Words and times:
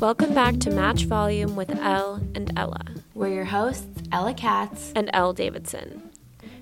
Welcome 0.00 0.34
back 0.34 0.58
to 0.58 0.70
Match 0.70 1.06
Volume 1.06 1.56
with 1.56 1.70
Elle 1.70 2.20
and 2.34 2.52
Ella. 2.54 2.84
We're 3.14 3.32
your 3.32 3.46
hosts, 3.46 4.02
Ella 4.12 4.34
Katz 4.34 4.92
and 4.94 5.08
Elle 5.14 5.32
Davidson. 5.32 6.10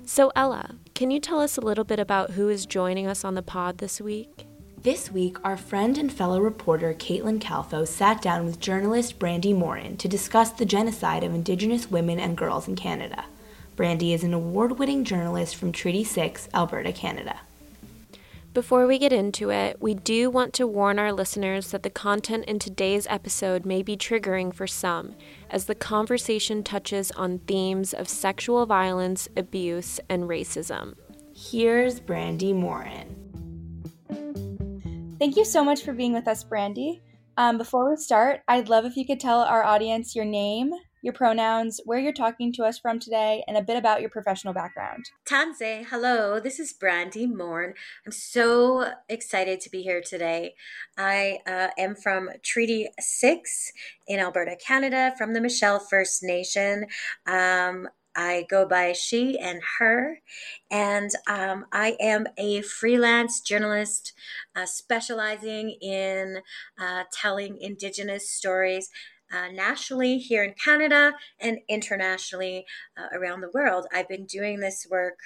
So, 0.05 0.31
Ella, 0.37 0.75
can 0.93 1.11
you 1.11 1.19
tell 1.19 1.41
us 1.41 1.57
a 1.57 1.61
little 1.61 1.83
bit 1.83 1.99
about 1.99 2.31
who 2.31 2.47
is 2.47 2.65
joining 2.65 3.07
us 3.07 3.25
on 3.25 3.35
the 3.35 3.41
pod 3.41 3.79
this 3.79 3.99
week? 3.99 4.47
This 4.81 5.11
week, 5.11 5.35
our 5.43 5.57
friend 5.57 5.97
and 5.97 6.13
fellow 6.13 6.39
reporter 6.39 6.93
Caitlin 6.93 7.41
Calfo 7.41 7.85
sat 7.85 8.21
down 8.21 8.45
with 8.45 8.61
journalist 8.61 9.19
Brandi 9.19 9.53
Morin 9.53 9.97
to 9.97 10.07
discuss 10.07 10.51
the 10.51 10.65
genocide 10.65 11.25
of 11.25 11.33
Indigenous 11.33 11.91
women 11.91 12.19
and 12.19 12.37
girls 12.37 12.69
in 12.69 12.77
Canada. 12.77 13.25
Brandi 13.75 14.13
is 14.13 14.23
an 14.23 14.33
award 14.33 14.79
winning 14.79 15.03
journalist 15.03 15.57
from 15.57 15.73
Treaty 15.73 16.05
6, 16.05 16.47
Alberta, 16.53 16.93
Canada. 16.93 17.41
Before 18.55 18.87
we 18.87 18.97
get 18.97 19.11
into 19.11 19.49
it, 19.49 19.81
we 19.81 19.95
do 19.95 20.29
want 20.29 20.53
to 20.53 20.65
warn 20.65 20.97
our 20.97 21.11
listeners 21.11 21.71
that 21.71 21.83
the 21.83 21.89
content 21.89 22.45
in 22.45 22.57
today's 22.57 23.05
episode 23.07 23.65
may 23.65 23.83
be 23.83 23.97
triggering 23.97 24.53
for 24.53 24.65
some, 24.65 25.13
as 25.49 25.65
the 25.65 25.75
conversation 25.75 26.63
touches 26.63 27.11
on 27.11 27.39
themes 27.39 27.93
of 27.93 28.07
sexual 28.07 28.65
violence, 28.65 29.27
abuse, 29.35 29.99
and 30.07 30.23
racism. 30.23 30.95
Here's 31.35 31.99
Brandi 31.99 32.55
Morin. 32.55 33.13
Thank 35.19 35.35
you 35.35 35.43
so 35.43 35.61
much 35.61 35.83
for 35.83 35.91
being 35.91 36.13
with 36.13 36.29
us, 36.29 36.45
Brandi. 36.45 37.01
Um, 37.35 37.57
before 37.57 37.89
we 37.89 37.97
start, 37.97 38.39
I'd 38.47 38.69
love 38.69 38.85
if 38.85 38.95
you 38.95 39.05
could 39.05 39.19
tell 39.19 39.41
our 39.41 39.65
audience 39.65 40.15
your 40.15 40.23
name, 40.23 40.71
your 41.05 41.13
pronouns, 41.13 41.79
where 41.85 41.99
you're 41.99 42.11
talking 42.11 42.51
to 42.51 42.63
us 42.63 42.79
from 42.79 42.99
today, 42.99 43.43
and 43.47 43.55
a 43.55 43.61
bit 43.61 43.77
about 43.77 44.01
your 44.01 44.09
professional 44.09 44.55
background. 44.55 45.05
Tansi, 45.23 45.85
hello. 45.85 46.39
This 46.39 46.59
is 46.59 46.73
Brandi 46.73 47.31
Morin. 47.31 47.75
I'm 48.05 48.11
so 48.11 48.91
excited 49.07 49.61
to 49.61 49.69
be 49.69 49.83
here 49.83 50.01
today. 50.01 50.55
I 50.97 51.37
uh, 51.45 51.67
am 51.77 51.95
from 51.95 52.31
Treaty 52.41 52.89
6 52.99 53.71
in 54.07 54.19
Alberta, 54.19 54.55
Canada, 54.55 55.13
from 55.15 55.33
the 55.33 55.41
Michel 55.41 55.79
First 55.79 56.23
Nation. 56.23 56.87
Um, 57.27 57.87
I 58.15 58.45
go 58.49 58.65
by 58.65 58.93
she 58.93 59.37
and 59.37 59.61
her, 59.77 60.21
and 60.71 61.11
um, 61.27 61.65
I 61.71 61.97
am 61.99 62.27
a 62.37 62.61
freelance 62.61 63.41
journalist 63.41 64.13
uh, 64.55 64.65
specializing 64.65 65.71
in 65.81 66.39
uh, 66.79 67.03
telling 67.11 67.57
Indigenous 67.59 68.29
stories 68.29 68.89
uh, 69.31 69.49
nationally 69.51 70.17
here 70.17 70.43
in 70.43 70.53
Canada 70.53 71.13
and 71.39 71.59
internationally 71.67 72.65
uh, 72.97 73.17
around 73.17 73.41
the 73.41 73.51
world. 73.53 73.87
I've 73.93 74.09
been 74.09 74.25
doing 74.25 74.59
this 74.59 74.87
work 74.89 75.19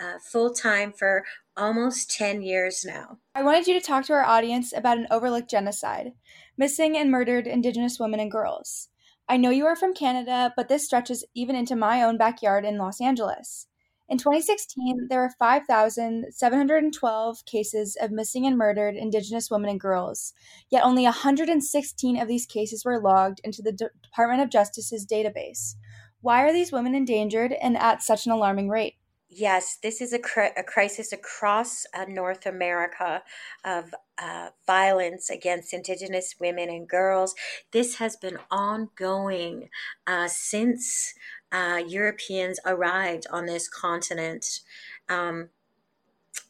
uh, 0.00 0.18
full 0.18 0.52
time 0.52 0.92
for 0.92 1.24
almost 1.56 2.10
10 2.10 2.42
years 2.42 2.84
now. 2.84 3.18
I 3.34 3.42
wanted 3.42 3.66
you 3.66 3.74
to 3.74 3.84
talk 3.84 4.04
to 4.06 4.12
our 4.12 4.24
audience 4.24 4.72
about 4.72 4.98
an 4.98 5.08
overlooked 5.10 5.50
genocide 5.50 6.12
missing 6.56 6.96
and 6.96 7.10
murdered 7.10 7.46
Indigenous 7.46 8.00
women 8.00 8.18
and 8.18 8.30
girls. 8.30 8.88
I 9.28 9.36
know 9.36 9.50
you 9.50 9.66
are 9.66 9.76
from 9.76 9.94
Canada, 9.94 10.52
but 10.56 10.68
this 10.68 10.84
stretches 10.84 11.24
even 11.34 11.54
into 11.54 11.76
my 11.76 12.02
own 12.02 12.18
backyard 12.18 12.64
in 12.64 12.78
Los 12.78 13.00
Angeles. 13.00 13.67
In 14.10 14.16
2016, 14.16 15.08
there 15.10 15.20
were 15.20 15.34
5,712 15.38 17.44
cases 17.44 17.94
of 18.00 18.10
missing 18.10 18.46
and 18.46 18.56
murdered 18.56 18.96
Indigenous 18.96 19.50
women 19.50 19.68
and 19.68 19.78
girls, 19.78 20.32
yet 20.70 20.82
only 20.82 21.02
116 21.02 22.18
of 22.18 22.26
these 22.26 22.46
cases 22.46 22.86
were 22.86 22.98
logged 22.98 23.42
into 23.44 23.60
the 23.60 23.72
Department 23.72 24.40
of 24.40 24.48
Justice's 24.48 25.06
database. 25.06 25.74
Why 26.22 26.42
are 26.42 26.54
these 26.54 26.72
women 26.72 26.94
endangered 26.94 27.52
and 27.52 27.76
at 27.76 28.02
such 28.02 28.24
an 28.24 28.32
alarming 28.32 28.70
rate? 28.70 28.94
Yes, 29.30 29.76
this 29.82 30.00
is 30.00 30.14
a, 30.14 30.20
a 30.56 30.62
crisis 30.62 31.12
across 31.12 31.84
uh, 31.92 32.06
North 32.08 32.46
America 32.46 33.22
of 33.62 33.94
uh, 34.16 34.48
violence 34.66 35.28
against 35.28 35.74
Indigenous 35.74 36.36
women 36.40 36.70
and 36.70 36.88
girls. 36.88 37.34
This 37.72 37.96
has 37.96 38.16
been 38.16 38.38
ongoing 38.50 39.68
uh, 40.06 40.28
since 40.28 41.12
uh, 41.52 41.82
Europeans 41.86 42.60
arrived 42.64 43.26
on 43.30 43.46
this 43.46 43.68
continent. 43.68 44.60
Um, 45.08 45.48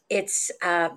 it's 0.09 0.51
uh, 0.61 0.89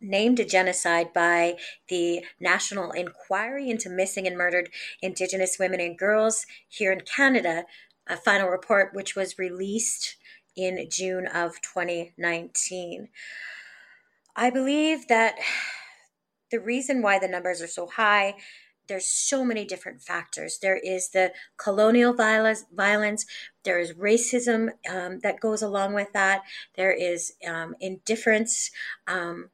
named 0.00 0.40
a 0.40 0.44
genocide 0.44 1.12
by 1.12 1.56
the 1.88 2.24
National 2.38 2.90
Inquiry 2.92 3.68
into 3.68 3.90
Missing 3.90 4.26
and 4.26 4.36
Murdered 4.36 4.70
Indigenous 5.02 5.58
Women 5.58 5.80
and 5.80 5.98
Girls 5.98 6.46
here 6.68 6.92
in 6.92 7.00
Canada, 7.00 7.64
a 8.06 8.16
final 8.16 8.48
report 8.48 8.94
which 8.94 9.14
was 9.14 9.38
released 9.38 10.16
in 10.56 10.88
June 10.90 11.26
of 11.26 11.60
2019. 11.60 13.08
I 14.34 14.50
believe 14.50 15.08
that 15.08 15.36
the 16.50 16.60
reason 16.60 17.02
why 17.02 17.18
the 17.18 17.28
numbers 17.28 17.60
are 17.60 17.66
so 17.66 17.86
high 17.86 18.34
there's 18.90 19.06
so 19.06 19.44
many 19.44 19.64
different 19.64 20.02
factors. 20.02 20.58
There 20.60 20.76
is 20.76 21.10
the 21.10 21.32
colonial 21.56 22.12
violence, 22.12 22.64
violence. 22.74 23.24
There 23.62 23.78
is 23.78 23.92
racism 23.92 24.70
um, 24.90 25.20
that 25.20 25.38
goes 25.38 25.62
along 25.62 25.94
with 25.94 26.12
that. 26.12 26.42
There 26.76 26.92
is 26.92 27.34
um, 27.48 27.76
indifference. 27.80 28.72
Um, 29.06 29.50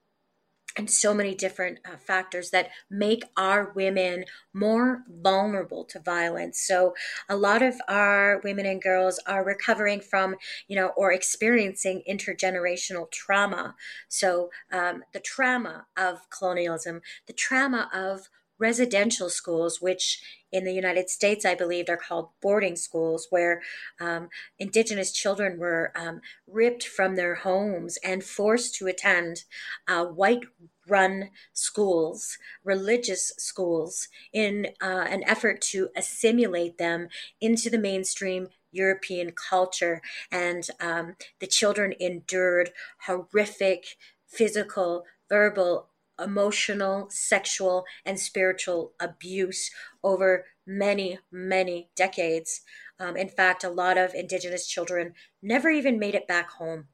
and 0.79 0.91
so 0.91 1.15
many 1.15 1.35
different 1.35 1.79
uh, 1.87 1.97
factors 1.97 2.51
that 2.51 2.69
make 2.91 3.25
our 3.37 3.73
women 3.75 4.25
more 4.53 5.05
vulnerable 5.09 5.85
to 5.85 6.01
violence. 6.01 6.61
So 6.61 6.95
a 7.31 7.37
lot 7.37 7.63
of 7.63 7.75
our 7.89 8.41
women 8.45 8.67
and 8.67 8.81
girls 8.81 9.19
are 9.27 9.45
recovering 9.45 10.01
from, 10.01 10.37
you 10.69 10.77
know, 10.77 10.89
or 10.97 11.13
experiencing 11.13 12.03
intergenerational 12.09 13.11
trauma. 13.11 13.75
So 14.09 14.51
um, 14.71 15.03
the 15.15 15.21
trauma 15.21 15.87
of 15.97 16.29
colonialism, 16.29 17.01
the 17.27 17.33
trauma 17.33 17.91
of 17.95 18.29
residential 18.59 19.29
schools, 19.29 19.81
which 19.81 20.23
in 20.53 20.65
the 20.65 20.73
United 20.73 21.11
States, 21.11 21.45
I 21.45 21.55
believe, 21.55 21.89
are 21.89 21.97
called 21.97 22.31
boarding 22.41 22.77
schools, 22.77 23.27
where 23.31 23.63
um, 24.01 24.29
Indigenous 24.59 25.13
children 25.13 25.59
were 25.59 25.93
um, 25.95 26.21
ripped 26.47 26.85
from 26.87 27.17
their 27.17 27.35
homes 27.37 27.99
and 28.05 28.25
forced 28.25 28.75
to 28.77 28.87
attend 28.87 29.45
uh, 29.89 30.05
white 30.05 30.45
run 30.89 31.31
schools, 31.53 32.39
religious 32.65 33.33
schools, 33.39 34.09
in 34.33 34.69
uh, 34.81 35.07
an 35.09 35.25
effort 35.27 35.61
to 35.61 35.89
assimilate 35.97 36.79
them 36.79 37.09
into 37.41 37.69
the 37.69 37.79
mainstream 37.79 38.49
European 38.71 39.33
culture. 39.33 40.01
And 40.31 40.67
um, 40.81 41.17
the 41.41 41.47
children 41.47 41.93
endured 41.99 42.71
horrific 43.07 43.97
physical, 44.27 45.05
verbal, 45.29 45.89
emotional, 46.23 47.09
sexual, 47.11 47.85
and 48.05 48.19
spiritual 48.19 48.93
abuse 49.01 49.71
over 50.03 50.47
many, 50.67 51.19
many 51.31 51.91
decades. 51.97 52.63
Um, 52.99 53.17
in 53.17 53.29
fact, 53.29 53.65
a 53.65 53.71
lot 53.71 53.99
of 53.99 54.15
Indigenous 54.15 54.67
children 54.67 55.15
never 55.43 55.71
even 55.71 55.99
made 55.99 56.15
it 56.15 56.29
back 56.29 56.51
home. 56.51 56.89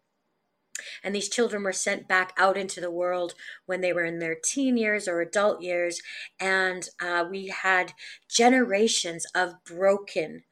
And 1.02 1.14
these 1.14 1.28
children 1.28 1.62
were 1.62 1.72
sent 1.72 2.08
back 2.08 2.32
out 2.36 2.56
into 2.56 2.80
the 2.80 2.90
world 2.90 3.34
when 3.66 3.80
they 3.80 3.92
were 3.92 4.04
in 4.04 4.18
their 4.18 4.34
teen 4.34 4.76
years 4.76 5.06
or 5.06 5.20
adult 5.20 5.62
years. 5.62 6.02
And 6.40 6.88
uh, 7.00 7.24
we 7.30 7.48
had 7.48 7.92
generations 8.28 9.26
of 9.34 9.62
broken, 9.64 10.44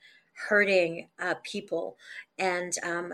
hurting 0.49 1.09
uh, 1.19 1.35
people. 1.43 1.97
And 2.39 2.75
um, 2.85 3.13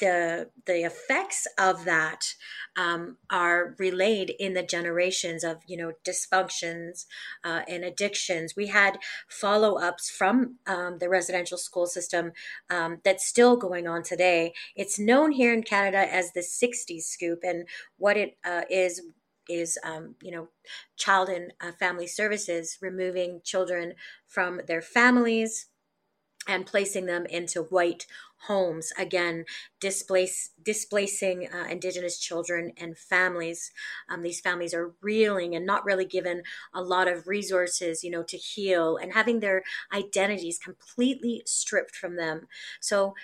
the 0.00 0.50
the 0.66 0.84
effects 0.84 1.46
of 1.58 1.84
that 1.84 2.34
um, 2.76 3.16
are 3.30 3.74
relayed 3.78 4.34
in 4.38 4.54
the 4.54 4.62
generations 4.62 5.44
of 5.44 5.58
you 5.66 5.76
know 5.76 5.92
dysfunctions 6.04 7.06
uh, 7.44 7.62
and 7.68 7.84
addictions. 7.84 8.54
We 8.56 8.68
had 8.68 8.98
follow 9.28 9.74
ups 9.78 10.10
from 10.10 10.56
um, 10.66 10.98
the 10.98 11.08
residential 11.08 11.58
school 11.58 11.86
system 11.86 12.32
um, 12.70 13.00
that's 13.04 13.26
still 13.26 13.56
going 13.56 13.86
on 13.86 14.02
today. 14.02 14.54
It's 14.74 14.98
known 14.98 15.32
here 15.32 15.52
in 15.52 15.62
Canada 15.62 16.12
as 16.12 16.32
the 16.32 16.40
'60s 16.40 17.02
scoop, 17.02 17.40
and 17.42 17.66
what 17.98 18.16
it 18.16 18.36
uh, 18.44 18.62
is 18.68 19.02
is 19.48 19.78
um, 19.84 20.16
you 20.22 20.30
know 20.30 20.48
child 20.96 21.28
and 21.28 21.52
uh, 21.60 21.72
family 21.72 22.06
services 22.06 22.78
removing 22.80 23.40
children 23.44 23.94
from 24.26 24.60
their 24.66 24.82
families 24.82 25.66
and 26.46 26.66
placing 26.66 27.06
them 27.06 27.26
into 27.26 27.62
white 27.62 28.06
homes. 28.46 28.92
Again 28.98 29.44
displace 29.80 30.50
displacing 30.62 31.48
uh, 31.52 31.66
indigenous 31.70 32.18
children 32.18 32.72
and 32.76 32.96
families. 32.98 33.72
Um, 34.08 34.22
these 34.22 34.40
families 34.40 34.74
are 34.74 34.94
reeling 35.00 35.54
and 35.54 35.64
not 35.66 35.84
really 35.84 36.04
given 36.04 36.42
a 36.72 36.82
lot 36.82 37.08
of 37.08 37.26
resources 37.26 38.04
you 38.04 38.10
know 38.10 38.22
to 38.24 38.36
heal 38.36 38.96
and 38.96 39.12
having 39.12 39.40
their 39.40 39.62
identities 39.92 40.58
completely 40.58 41.42
stripped 41.46 41.96
from 41.96 42.16
them. 42.16 42.48
So 42.80 43.14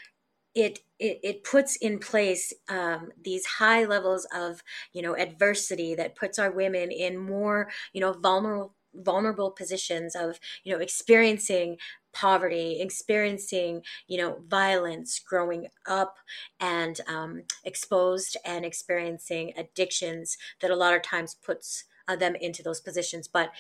it, 0.54 0.80
it, 0.98 1.20
it 1.22 1.44
puts 1.44 1.76
in 1.76 1.98
place 2.00 2.52
um, 2.68 3.12
these 3.20 3.46
high 3.46 3.84
levels 3.84 4.26
of 4.34 4.62
you 4.92 5.02
know 5.02 5.16
adversity 5.16 5.94
that 5.94 6.16
puts 6.16 6.38
our 6.38 6.50
women 6.50 6.90
in 6.90 7.16
more 7.16 7.70
you 7.92 8.00
know 8.00 8.12
vulnerable 8.12 8.74
vulnerable 8.92 9.52
positions 9.52 10.16
of 10.16 10.40
you 10.64 10.72
know 10.72 10.80
experiencing 10.80 11.76
poverty, 12.12 12.80
experiencing, 12.80 13.82
you 14.06 14.18
know, 14.18 14.40
violence 14.48 15.18
growing 15.18 15.68
up 15.86 16.16
and 16.58 17.00
um, 17.08 17.42
exposed 17.64 18.36
and 18.44 18.64
experiencing 18.64 19.52
addictions 19.56 20.36
that 20.60 20.70
a 20.70 20.76
lot 20.76 20.94
of 20.94 21.02
times 21.02 21.34
puts 21.34 21.84
uh, 22.08 22.16
them 22.16 22.34
into 22.34 22.62
those 22.62 22.80
positions. 22.80 23.28
But 23.28 23.50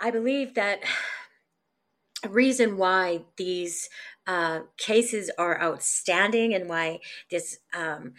I 0.00 0.10
believe 0.10 0.54
that 0.54 0.80
a 2.22 2.28
reason 2.28 2.76
why 2.76 3.22
these 3.36 3.88
uh, 4.26 4.60
cases 4.76 5.30
are 5.38 5.60
outstanding 5.62 6.54
and 6.54 6.68
why 6.68 7.00
this 7.30 7.58
um, 7.74 8.14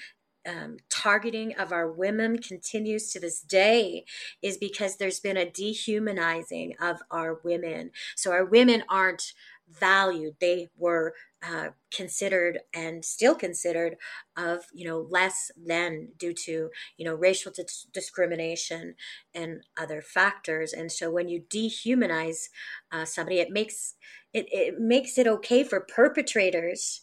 um, 0.48 0.78
targeting 0.90 1.54
of 1.56 1.72
our 1.72 1.92
women 1.92 2.40
continues 2.40 3.12
to 3.12 3.20
this 3.20 3.42
day 3.42 4.06
is 4.42 4.58
because 4.58 4.96
there's 4.96 5.20
been 5.20 5.38
a 5.38 5.50
dehumanizing 5.50 6.76
of 6.80 7.02
our 7.12 7.40
women. 7.44 7.92
So 8.16 8.32
our 8.32 8.46
women 8.46 8.84
aren't 8.90 9.34
valued. 9.70 10.36
They 10.40 10.70
were 10.78 11.14
uh, 11.46 11.70
considered 11.92 12.60
and 12.74 13.04
still 13.06 13.36
considered 13.36 13.98
of 14.36 14.64
you 14.74 14.88
know 14.88 15.06
less 15.10 15.52
than 15.56 16.10
due 16.18 16.34
to 16.34 16.70
you 16.98 17.06
know 17.06 17.14
racial 17.14 17.52
discrimination 17.94 18.96
and 19.36 19.64
other 19.80 20.02
factors. 20.02 20.74
And 20.74 20.92
so 20.92 21.12
when 21.12 21.28
you 21.28 21.42
dehumanize 21.42 22.50
uh, 22.92 23.06
somebody, 23.06 23.40
it 23.40 23.52
makes 23.52 23.96
it, 24.34 24.48
it 24.52 24.80
makes 24.80 25.18
it 25.18 25.28
okay 25.28 25.64
for 25.64 25.80
perpetrators 25.82 27.02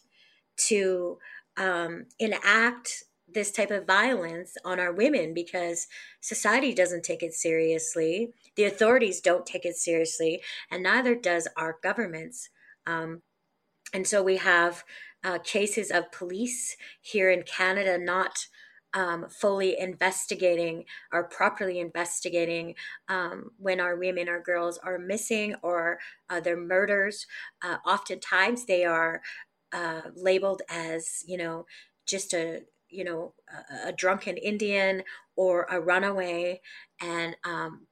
to 0.56 1.18
um, 1.56 2.06
enact 2.18 3.04
this 3.34 3.50
type 3.52 3.70
of 3.70 3.86
violence 3.86 4.56
on 4.64 4.80
our 4.80 4.92
women 4.92 5.34
because 5.34 5.86
society 6.20 6.72
doesn't 6.72 7.04
take 7.04 7.22
it 7.22 7.34
seriously. 7.34 8.32
The 8.56 8.64
authorities 8.64 9.20
don't 9.20 9.46
take 9.46 9.64
it 9.64 9.76
seriously, 9.76 10.42
and 10.70 10.82
neither 10.82 11.14
does 11.14 11.48
our 11.56 11.76
governments. 11.82 12.48
Um, 12.86 13.22
and 13.92 14.06
so 14.06 14.22
we 14.22 14.36
have 14.36 14.84
uh, 15.22 15.38
cases 15.38 15.90
of 15.90 16.12
police 16.12 16.76
here 17.00 17.30
in 17.30 17.42
Canada 17.42 17.98
not 17.98 18.46
um, 18.94 19.26
fully 19.28 19.78
investigating 19.78 20.84
or 21.12 21.24
properly 21.24 21.80
investigating 21.80 22.74
um, 23.08 23.50
when 23.58 23.80
our 23.80 23.96
women 23.96 24.28
or 24.28 24.40
girls 24.40 24.78
are 24.78 24.98
missing 24.98 25.56
or 25.62 25.98
uh, 26.30 26.40
their 26.40 26.56
murders. 26.56 27.26
Uh, 27.62 27.78
oftentimes 27.84 28.66
they 28.66 28.84
are 28.84 29.20
uh, 29.72 30.02
labeled 30.14 30.62
as, 30.70 31.24
you 31.26 31.36
know, 31.36 31.66
just 32.06 32.32
a 32.32 32.62
you 32.94 33.04
know 33.04 33.34
a, 33.84 33.88
a 33.88 33.92
drunken 33.92 34.36
Indian 34.36 35.02
or 35.36 35.66
a 35.70 35.80
runaway, 35.80 36.60
and 37.00 37.36
um, 37.44 37.86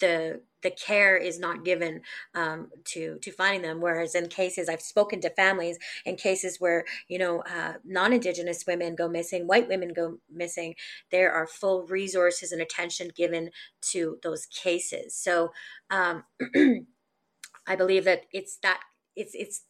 the 0.00 0.42
the 0.62 0.70
care 0.70 1.16
is 1.16 1.38
not 1.38 1.64
given 1.64 2.02
um, 2.34 2.70
to 2.84 3.18
to 3.20 3.30
finding 3.30 3.62
them. 3.62 3.80
Whereas 3.80 4.14
in 4.14 4.28
cases 4.28 4.68
I've 4.68 4.82
spoken 4.82 5.20
to 5.22 5.30
families 5.30 5.78
in 6.04 6.16
cases 6.16 6.58
where 6.60 6.84
you 7.08 7.18
know 7.18 7.40
uh, 7.42 7.74
non-indigenous 7.84 8.64
women 8.66 8.94
go 8.94 9.08
missing, 9.08 9.46
white 9.46 9.68
women 9.68 9.92
go 9.94 10.18
missing, 10.30 10.74
there 11.10 11.32
are 11.32 11.46
full 11.46 11.86
resources 11.86 12.52
and 12.52 12.60
attention 12.60 13.10
given 13.16 13.50
to 13.92 14.18
those 14.22 14.46
cases. 14.46 15.14
So 15.14 15.52
um, 15.90 16.24
I 17.66 17.76
believe 17.76 18.04
that 18.04 18.22
it's 18.32 18.56
that 18.62 18.80
it's 19.16 19.34
it's 19.34 19.62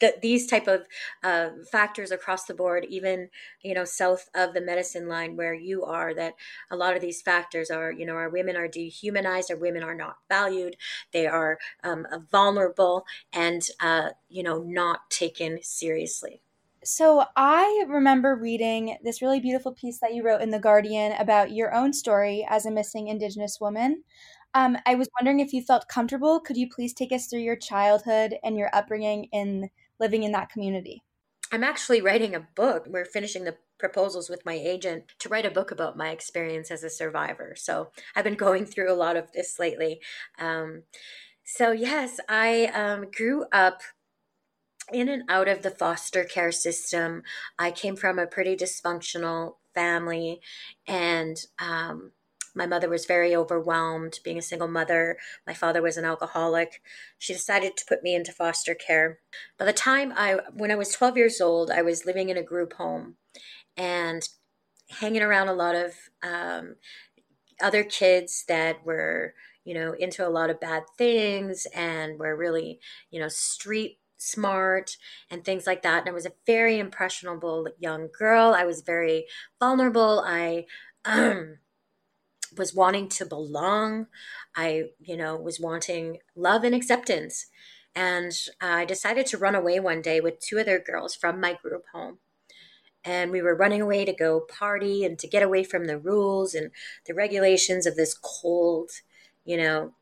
th- 0.00 0.20
these 0.22 0.46
type 0.46 0.66
of 0.68 0.86
uh, 1.22 1.50
factors 1.70 2.10
across 2.10 2.44
the 2.44 2.54
board, 2.54 2.86
even 2.88 3.28
you 3.62 3.74
know 3.74 3.84
south 3.84 4.28
of 4.34 4.54
the 4.54 4.60
medicine 4.60 5.08
line 5.08 5.36
where 5.36 5.54
you 5.54 5.84
are, 5.84 6.14
that 6.14 6.34
a 6.70 6.76
lot 6.76 6.94
of 6.94 7.00
these 7.02 7.22
factors 7.22 7.70
are 7.70 7.92
you 7.92 8.06
know 8.06 8.14
our 8.14 8.30
women 8.30 8.56
are 8.56 8.68
dehumanized, 8.68 9.50
our 9.50 9.56
women 9.56 9.82
are 9.82 9.94
not 9.94 10.16
valued, 10.28 10.76
they 11.12 11.26
are 11.26 11.58
um, 11.82 12.06
vulnerable, 12.30 13.04
and 13.32 13.68
uh, 13.80 14.10
you 14.28 14.42
know 14.42 14.58
not 14.62 15.10
taken 15.10 15.58
seriously. 15.62 16.40
So 16.84 17.24
I 17.34 17.84
remember 17.88 18.36
reading 18.36 18.98
this 19.02 19.22
really 19.22 19.40
beautiful 19.40 19.72
piece 19.72 20.00
that 20.00 20.12
you 20.14 20.22
wrote 20.22 20.42
in 20.42 20.50
The 20.50 20.58
Guardian 20.58 21.12
about 21.12 21.50
your 21.52 21.74
own 21.74 21.94
story 21.94 22.46
as 22.48 22.66
a 22.66 22.70
missing 22.70 23.08
Indigenous 23.08 23.58
woman. 23.58 24.04
Um, 24.54 24.76
I 24.86 24.94
was 24.94 25.08
wondering 25.18 25.40
if 25.40 25.52
you 25.52 25.62
felt 25.62 25.88
comfortable. 25.88 26.40
Could 26.40 26.56
you 26.56 26.68
please 26.68 26.94
take 26.94 27.12
us 27.12 27.26
through 27.26 27.40
your 27.40 27.56
childhood 27.56 28.36
and 28.44 28.56
your 28.56 28.70
upbringing 28.72 29.24
in 29.32 29.68
living 29.98 30.22
in 30.22 30.32
that 30.32 30.48
community? 30.48 31.02
I'm 31.52 31.64
actually 31.64 32.00
writing 32.00 32.34
a 32.34 32.46
book. 32.54 32.86
We're 32.88 33.04
finishing 33.04 33.44
the 33.44 33.56
proposals 33.78 34.30
with 34.30 34.44
my 34.46 34.54
agent 34.54 35.04
to 35.18 35.28
write 35.28 35.46
a 35.46 35.50
book 35.50 35.70
about 35.70 35.96
my 35.96 36.10
experience 36.10 36.70
as 36.70 36.84
a 36.84 36.90
survivor. 36.90 37.54
So 37.56 37.90
I've 38.16 38.24
been 38.24 38.34
going 38.34 38.66
through 38.66 38.92
a 38.92 38.94
lot 38.94 39.16
of 39.16 39.30
this 39.32 39.58
lately. 39.58 40.00
Um, 40.38 40.84
so, 41.44 41.72
yes, 41.72 42.18
I 42.28 42.66
um, 42.66 43.10
grew 43.10 43.44
up 43.52 43.82
in 44.92 45.08
and 45.08 45.24
out 45.28 45.48
of 45.48 45.62
the 45.62 45.70
foster 45.70 46.24
care 46.24 46.52
system. 46.52 47.22
I 47.58 47.70
came 47.70 47.96
from 47.96 48.18
a 48.18 48.26
pretty 48.26 48.56
dysfunctional 48.56 49.56
family 49.74 50.40
and 50.86 51.36
um, 51.58 52.12
my 52.54 52.66
mother 52.66 52.88
was 52.88 53.06
very 53.06 53.34
overwhelmed 53.34 54.20
being 54.24 54.38
a 54.38 54.42
single 54.42 54.68
mother. 54.68 55.18
My 55.46 55.54
father 55.54 55.82
was 55.82 55.96
an 55.96 56.04
alcoholic. 56.04 56.80
She 57.18 57.32
decided 57.32 57.76
to 57.76 57.84
put 57.86 58.02
me 58.02 58.14
into 58.14 58.32
foster 58.32 58.74
care. 58.74 59.18
By 59.58 59.64
the 59.64 59.72
time 59.72 60.12
I, 60.16 60.38
when 60.52 60.70
I 60.70 60.76
was 60.76 60.90
12 60.90 61.16
years 61.16 61.40
old, 61.40 61.70
I 61.70 61.82
was 61.82 62.06
living 62.06 62.28
in 62.28 62.36
a 62.36 62.42
group 62.42 62.74
home 62.74 63.16
and 63.76 64.28
hanging 64.88 65.22
around 65.22 65.48
a 65.48 65.54
lot 65.54 65.74
of 65.74 65.92
um, 66.22 66.76
other 67.60 67.82
kids 67.82 68.44
that 68.48 68.84
were, 68.84 69.34
you 69.64 69.74
know, 69.74 69.92
into 69.92 70.26
a 70.26 70.30
lot 70.30 70.50
of 70.50 70.60
bad 70.60 70.84
things 70.96 71.66
and 71.74 72.18
were 72.18 72.36
really, 72.36 72.78
you 73.10 73.20
know, 73.20 73.28
street 73.28 73.98
smart 74.16 74.96
and 75.30 75.44
things 75.44 75.66
like 75.66 75.82
that. 75.82 76.00
And 76.00 76.08
I 76.08 76.12
was 76.12 76.26
a 76.26 76.32
very 76.46 76.78
impressionable 76.78 77.68
young 77.78 78.08
girl. 78.16 78.54
I 78.54 78.64
was 78.64 78.80
very 78.82 79.26
vulnerable. 79.60 80.22
I, 80.24 80.66
um, 81.04 81.58
was 82.56 82.74
wanting 82.74 83.08
to 83.10 83.26
belong. 83.26 84.06
I, 84.56 84.90
you 85.00 85.16
know, 85.16 85.36
was 85.36 85.60
wanting 85.60 86.18
love 86.36 86.64
and 86.64 86.74
acceptance. 86.74 87.46
And 87.94 88.32
I 88.60 88.84
decided 88.84 89.26
to 89.26 89.38
run 89.38 89.54
away 89.54 89.78
one 89.78 90.02
day 90.02 90.20
with 90.20 90.40
two 90.40 90.58
other 90.58 90.78
girls 90.78 91.14
from 91.14 91.40
my 91.40 91.54
group 91.54 91.84
home. 91.92 92.18
And 93.04 93.30
we 93.30 93.42
were 93.42 93.54
running 93.54 93.82
away 93.82 94.04
to 94.04 94.12
go 94.12 94.40
party 94.40 95.04
and 95.04 95.18
to 95.18 95.28
get 95.28 95.42
away 95.42 95.62
from 95.62 95.84
the 95.84 95.98
rules 95.98 96.54
and 96.54 96.70
the 97.06 97.14
regulations 97.14 97.86
of 97.86 97.96
this 97.96 98.14
cold, 98.14 98.90
you 99.44 99.56
know, 99.56 99.92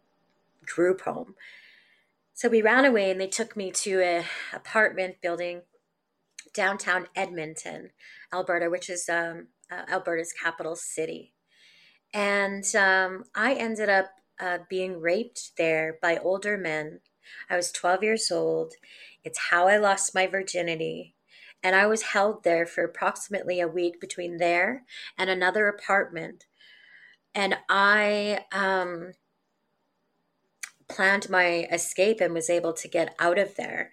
group 0.64 1.02
home. 1.02 1.34
So 2.34 2.48
we 2.48 2.62
ran 2.62 2.84
away 2.84 3.10
and 3.10 3.20
they 3.20 3.26
took 3.26 3.56
me 3.56 3.70
to 3.72 4.00
a 4.00 4.24
apartment 4.54 5.16
building 5.20 5.62
downtown 6.54 7.08
Edmonton, 7.14 7.90
Alberta, 8.32 8.70
which 8.70 8.88
is 8.88 9.08
um, 9.08 9.48
uh, 9.70 9.82
Alberta's 9.88 10.32
capital 10.32 10.76
city. 10.76 11.32
And 12.12 12.64
um, 12.76 13.24
I 13.34 13.54
ended 13.54 13.88
up 13.88 14.06
uh, 14.40 14.58
being 14.68 15.00
raped 15.00 15.56
there 15.56 15.98
by 16.02 16.18
older 16.18 16.56
men. 16.58 17.00
I 17.48 17.56
was 17.56 17.72
12 17.72 18.02
years 18.02 18.30
old. 18.30 18.74
It's 19.24 19.38
how 19.50 19.68
I 19.68 19.78
lost 19.78 20.14
my 20.14 20.26
virginity. 20.26 21.14
And 21.62 21.76
I 21.76 21.86
was 21.86 22.02
held 22.02 22.42
there 22.42 22.66
for 22.66 22.84
approximately 22.84 23.60
a 23.60 23.68
week 23.68 24.00
between 24.00 24.38
there 24.38 24.82
and 25.16 25.30
another 25.30 25.68
apartment. 25.68 26.46
And 27.34 27.56
I 27.68 28.44
um, 28.52 29.12
planned 30.88 31.30
my 31.30 31.68
escape 31.70 32.20
and 32.20 32.34
was 32.34 32.50
able 32.50 32.72
to 32.74 32.88
get 32.88 33.14
out 33.18 33.38
of 33.38 33.54
there. 33.56 33.92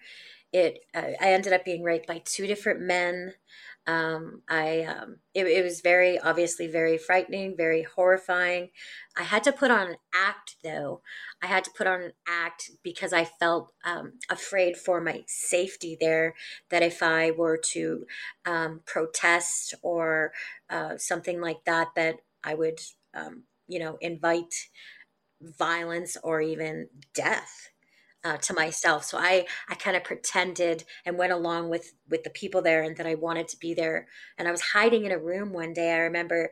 It 0.52 0.84
uh, 0.94 1.12
I 1.20 1.32
ended 1.32 1.52
up 1.52 1.64
being 1.64 1.82
raped 1.82 2.08
by 2.08 2.22
two 2.24 2.46
different 2.46 2.80
men. 2.80 3.34
Um, 3.86 4.42
I 4.48 4.82
um, 4.82 5.16
it, 5.34 5.46
it, 5.46 5.64
was 5.64 5.80
very 5.80 6.18
obviously 6.18 6.66
very 6.66 6.98
frightening, 6.98 7.56
very 7.56 7.82
horrifying. 7.82 8.70
I 9.16 9.22
had 9.22 9.42
to 9.44 9.52
put 9.52 9.70
on 9.70 9.88
an 9.88 9.96
act 10.14 10.56
though. 10.62 11.00
I 11.42 11.46
had 11.46 11.64
to 11.64 11.70
put 11.76 11.86
on 11.86 12.02
an 12.02 12.12
act 12.28 12.70
because 12.82 13.12
I 13.12 13.24
felt 13.24 13.72
um, 13.84 14.12
afraid 14.28 14.76
for 14.76 15.00
my 15.00 15.24
safety 15.26 15.96
there. 15.98 16.34
That 16.68 16.82
if 16.82 17.02
I 17.02 17.30
were 17.30 17.56
to 17.72 18.06
um, 18.44 18.82
protest 18.86 19.74
or 19.82 20.32
uh, 20.68 20.98
something 20.98 21.40
like 21.40 21.64
that, 21.64 21.88
that 21.96 22.16
I 22.44 22.54
would 22.54 22.80
um, 23.14 23.44
you 23.66 23.78
know 23.78 23.96
invite 24.00 24.54
violence 25.40 26.16
or 26.22 26.42
even 26.42 26.88
death 27.14 27.69
uh, 28.24 28.36
to 28.38 28.54
myself. 28.54 29.04
So 29.04 29.18
I 29.18 29.46
I 29.68 29.74
kind 29.74 29.96
of 29.96 30.04
pretended 30.04 30.84
and 31.04 31.18
went 31.18 31.32
along 31.32 31.70
with 31.70 31.92
with 32.08 32.22
the 32.24 32.30
people 32.30 32.62
there, 32.62 32.82
and 32.82 32.96
that 32.96 33.06
I 33.06 33.14
wanted 33.14 33.48
to 33.48 33.56
be 33.58 33.74
there. 33.74 34.06
And 34.38 34.48
I 34.48 34.50
was 34.50 34.60
hiding 34.60 35.04
in 35.04 35.12
a 35.12 35.18
room 35.18 35.52
one 35.52 35.72
day. 35.72 35.92
I 35.92 35.98
remember 35.98 36.50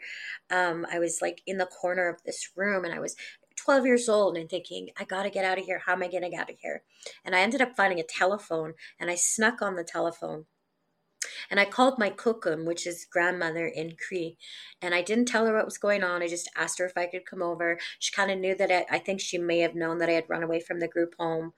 um, 0.51 0.87
I 0.91 0.99
was 0.99 1.19
like 1.23 1.43
in 1.47 1.59
the 1.59 1.67
corner 1.67 2.09
of 2.09 2.23
this 2.25 2.51
room, 2.57 2.85
and 2.85 2.95
I 2.95 3.01
was 3.01 3.17
12 3.57 3.87
years 3.87 4.09
old 4.09 4.37
and 4.37 4.49
thinking, 4.49 4.89
I 4.99 5.05
got 5.05 5.25
to 5.25 5.31
get 5.31 5.45
out 5.45 5.59
of 5.59 5.65
here. 5.65 5.83
How 5.85 5.93
am 5.93 6.03
I 6.03 6.09
going 6.09 6.23
to 6.23 6.31
get 6.31 6.41
out 6.41 6.51
of 6.51 6.57
here? 6.61 6.83
And 7.25 7.35
I 7.35 7.41
ended 7.41 7.61
up 7.61 7.77
finding 7.77 8.01
a 8.01 8.05
telephone, 8.05 8.75
and 9.01 9.11
I 9.11 9.15
snuck 9.17 9.61
on 9.63 9.77
the 9.77 9.85
telephone 9.85 10.47
and 11.51 11.61
I 11.61 11.65
called 11.65 11.99
my 11.99 12.11
kukum, 12.11 12.65
which 12.65 12.87
is 12.87 13.07
grandmother 13.11 13.67
in 13.67 13.97
Cree, 13.97 14.37
and 14.83 14.95
I 14.95 15.03
didn't 15.03 15.27
tell 15.27 15.47
her 15.47 15.55
what 15.55 15.65
was 15.65 15.79
going 15.79 16.03
on. 16.05 16.23
I 16.23 16.29
just 16.29 16.51
asked 16.57 16.79
her 16.79 16.87
if 16.87 16.97
I 16.97 17.07
could 17.07 17.27
come 17.27 17.43
over. 17.43 17.79
She 17.99 18.13
kind 18.13 18.31
of 18.31 18.39
knew 18.39 18.55
that 18.57 18.71
I, 18.71 18.97
I 18.97 18.99
think 18.99 19.21
she 19.21 19.39
may 19.39 19.61
have 19.61 19.75
known 19.75 19.99
that 19.99 20.09
I 20.09 20.13
had 20.13 20.29
run 20.29 20.43
away 20.43 20.61
from 20.61 20.81
the 20.81 20.89
group 20.89 21.15
home. 21.19 21.53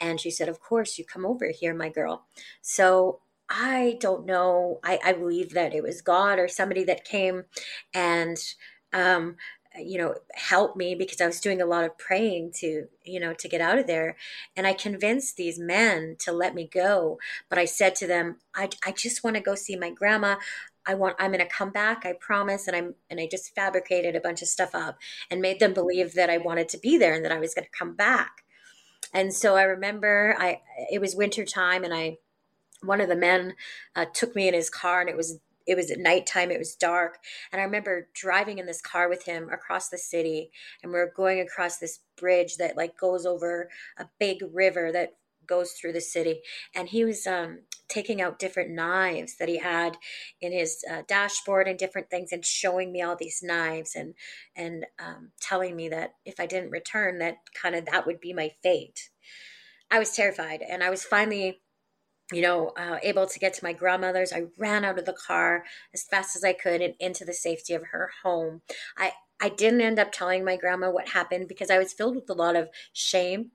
And 0.00 0.20
she 0.20 0.30
said, 0.30 0.48
Of 0.48 0.60
course, 0.60 0.98
you 0.98 1.04
come 1.04 1.26
over 1.26 1.50
here, 1.50 1.74
my 1.74 1.88
girl. 1.88 2.26
So 2.62 3.20
I 3.48 3.96
don't 4.00 4.26
know. 4.26 4.80
I, 4.84 4.98
I 5.04 5.12
believe 5.12 5.52
that 5.54 5.74
it 5.74 5.82
was 5.82 6.02
God 6.02 6.38
or 6.38 6.48
somebody 6.48 6.84
that 6.84 7.04
came 7.04 7.44
and 7.94 8.36
um, 8.92 9.36
you 9.80 9.98
know, 9.98 10.14
help 10.34 10.76
me 10.76 10.94
because 10.94 11.20
I 11.20 11.26
was 11.26 11.40
doing 11.40 11.60
a 11.60 11.66
lot 11.66 11.84
of 11.84 11.98
praying 11.98 12.52
to, 12.56 12.86
you 13.04 13.20
know, 13.20 13.34
to 13.34 13.48
get 13.48 13.60
out 13.60 13.78
of 13.78 13.86
there. 13.86 14.16
And 14.56 14.66
I 14.66 14.72
convinced 14.72 15.36
these 15.36 15.58
men 15.58 16.16
to 16.20 16.32
let 16.32 16.54
me 16.54 16.68
go. 16.72 17.18
But 17.48 17.58
I 17.58 17.64
said 17.64 17.94
to 17.96 18.06
them, 18.06 18.36
I, 18.54 18.68
I 18.84 18.92
just 18.92 19.24
want 19.24 19.36
to 19.36 19.42
go 19.42 19.54
see 19.54 19.76
my 19.76 19.90
grandma. 19.90 20.36
I 20.86 20.94
want 20.94 21.16
I'm 21.18 21.32
going 21.32 21.46
to 21.46 21.52
come 21.52 21.70
back, 21.70 22.06
I 22.06 22.14
promise 22.18 22.66
and 22.66 22.74
I'm 22.74 22.94
and 23.10 23.20
I 23.20 23.28
just 23.30 23.54
fabricated 23.54 24.16
a 24.16 24.20
bunch 24.20 24.40
of 24.40 24.48
stuff 24.48 24.74
up 24.74 24.96
and 25.30 25.42
made 25.42 25.60
them 25.60 25.74
believe 25.74 26.14
that 26.14 26.30
I 26.30 26.38
wanted 26.38 26.70
to 26.70 26.78
be 26.78 26.96
there 26.96 27.14
and 27.14 27.22
that 27.26 27.32
I 27.32 27.38
was 27.38 27.52
going 27.52 27.66
to 27.66 27.78
come 27.78 27.94
back. 27.94 28.42
And 29.12 29.34
so 29.34 29.56
I 29.56 29.64
remember 29.64 30.34
I 30.38 30.62
it 30.90 31.00
was 31.00 31.14
winter 31.14 31.44
time 31.44 31.84
and 31.84 31.92
I 31.92 32.16
one 32.82 33.02
of 33.02 33.08
the 33.08 33.16
men 33.16 33.54
uh, 33.94 34.06
took 34.14 34.34
me 34.34 34.48
in 34.48 34.54
his 34.54 34.70
car 34.70 35.00
and 35.00 35.10
it 35.10 35.16
was 35.16 35.38
it 35.68 35.76
was 35.76 35.90
at 35.90 35.98
nighttime 35.98 36.50
it 36.50 36.58
was 36.58 36.74
dark 36.74 37.18
and 37.52 37.60
i 37.60 37.64
remember 37.64 38.08
driving 38.14 38.58
in 38.58 38.66
this 38.66 38.80
car 38.80 39.08
with 39.08 39.24
him 39.26 39.48
across 39.50 39.88
the 39.88 39.98
city 39.98 40.50
and 40.82 40.90
we 40.90 40.98
are 40.98 41.12
going 41.14 41.38
across 41.38 41.76
this 41.76 42.00
bridge 42.16 42.56
that 42.56 42.76
like 42.76 42.98
goes 42.98 43.24
over 43.24 43.68
a 43.98 44.06
big 44.18 44.42
river 44.52 44.90
that 44.90 45.14
goes 45.46 45.72
through 45.72 45.92
the 45.92 46.00
city 46.00 46.42
and 46.74 46.88
he 46.88 47.04
was 47.04 47.26
um, 47.26 47.60
taking 47.88 48.20
out 48.20 48.38
different 48.38 48.70
knives 48.70 49.36
that 49.38 49.48
he 49.48 49.58
had 49.58 49.96
in 50.40 50.52
his 50.52 50.84
uh, 50.90 51.02
dashboard 51.08 51.66
and 51.66 51.78
different 51.78 52.10
things 52.10 52.32
and 52.32 52.44
showing 52.44 52.92
me 52.92 53.02
all 53.02 53.16
these 53.16 53.40
knives 53.42 53.96
and 53.96 54.14
and 54.54 54.86
um, 54.98 55.30
telling 55.40 55.74
me 55.74 55.88
that 55.88 56.14
if 56.24 56.38
i 56.38 56.46
didn't 56.46 56.70
return 56.70 57.18
that 57.18 57.38
kind 57.60 57.74
of 57.74 57.86
that 57.86 58.06
would 58.06 58.20
be 58.20 58.32
my 58.32 58.52
fate. 58.62 59.10
I 59.90 59.98
was 59.98 60.10
terrified 60.12 60.60
and 60.60 60.82
i 60.84 60.90
was 60.90 61.02
finally 61.02 61.60
you 62.32 62.42
know, 62.42 62.72
uh, 62.76 62.98
able 63.02 63.26
to 63.26 63.38
get 63.38 63.54
to 63.54 63.64
my 63.64 63.72
grandmother's. 63.72 64.32
I 64.32 64.44
ran 64.58 64.84
out 64.84 64.98
of 64.98 65.06
the 65.06 65.14
car 65.14 65.64
as 65.94 66.02
fast 66.02 66.36
as 66.36 66.44
I 66.44 66.52
could 66.52 66.80
and 66.80 66.94
into 67.00 67.24
the 67.24 67.32
safety 67.32 67.74
of 67.74 67.86
her 67.92 68.10
home. 68.22 68.62
I, 68.96 69.12
I 69.40 69.48
didn't 69.48 69.80
end 69.80 69.98
up 69.98 70.12
telling 70.12 70.44
my 70.44 70.56
grandma 70.56 70.90
what 70.90 71.08
happened 71.08 71.48
because 71.48 71.70
I 71.70 71.78
was 71.78 71.92
filled 71.92 72.16
with 72.16 72.28
a 72.28 72.34
lot 72.34 72.56
of 72.56 72.68
shame, 72.92 73.52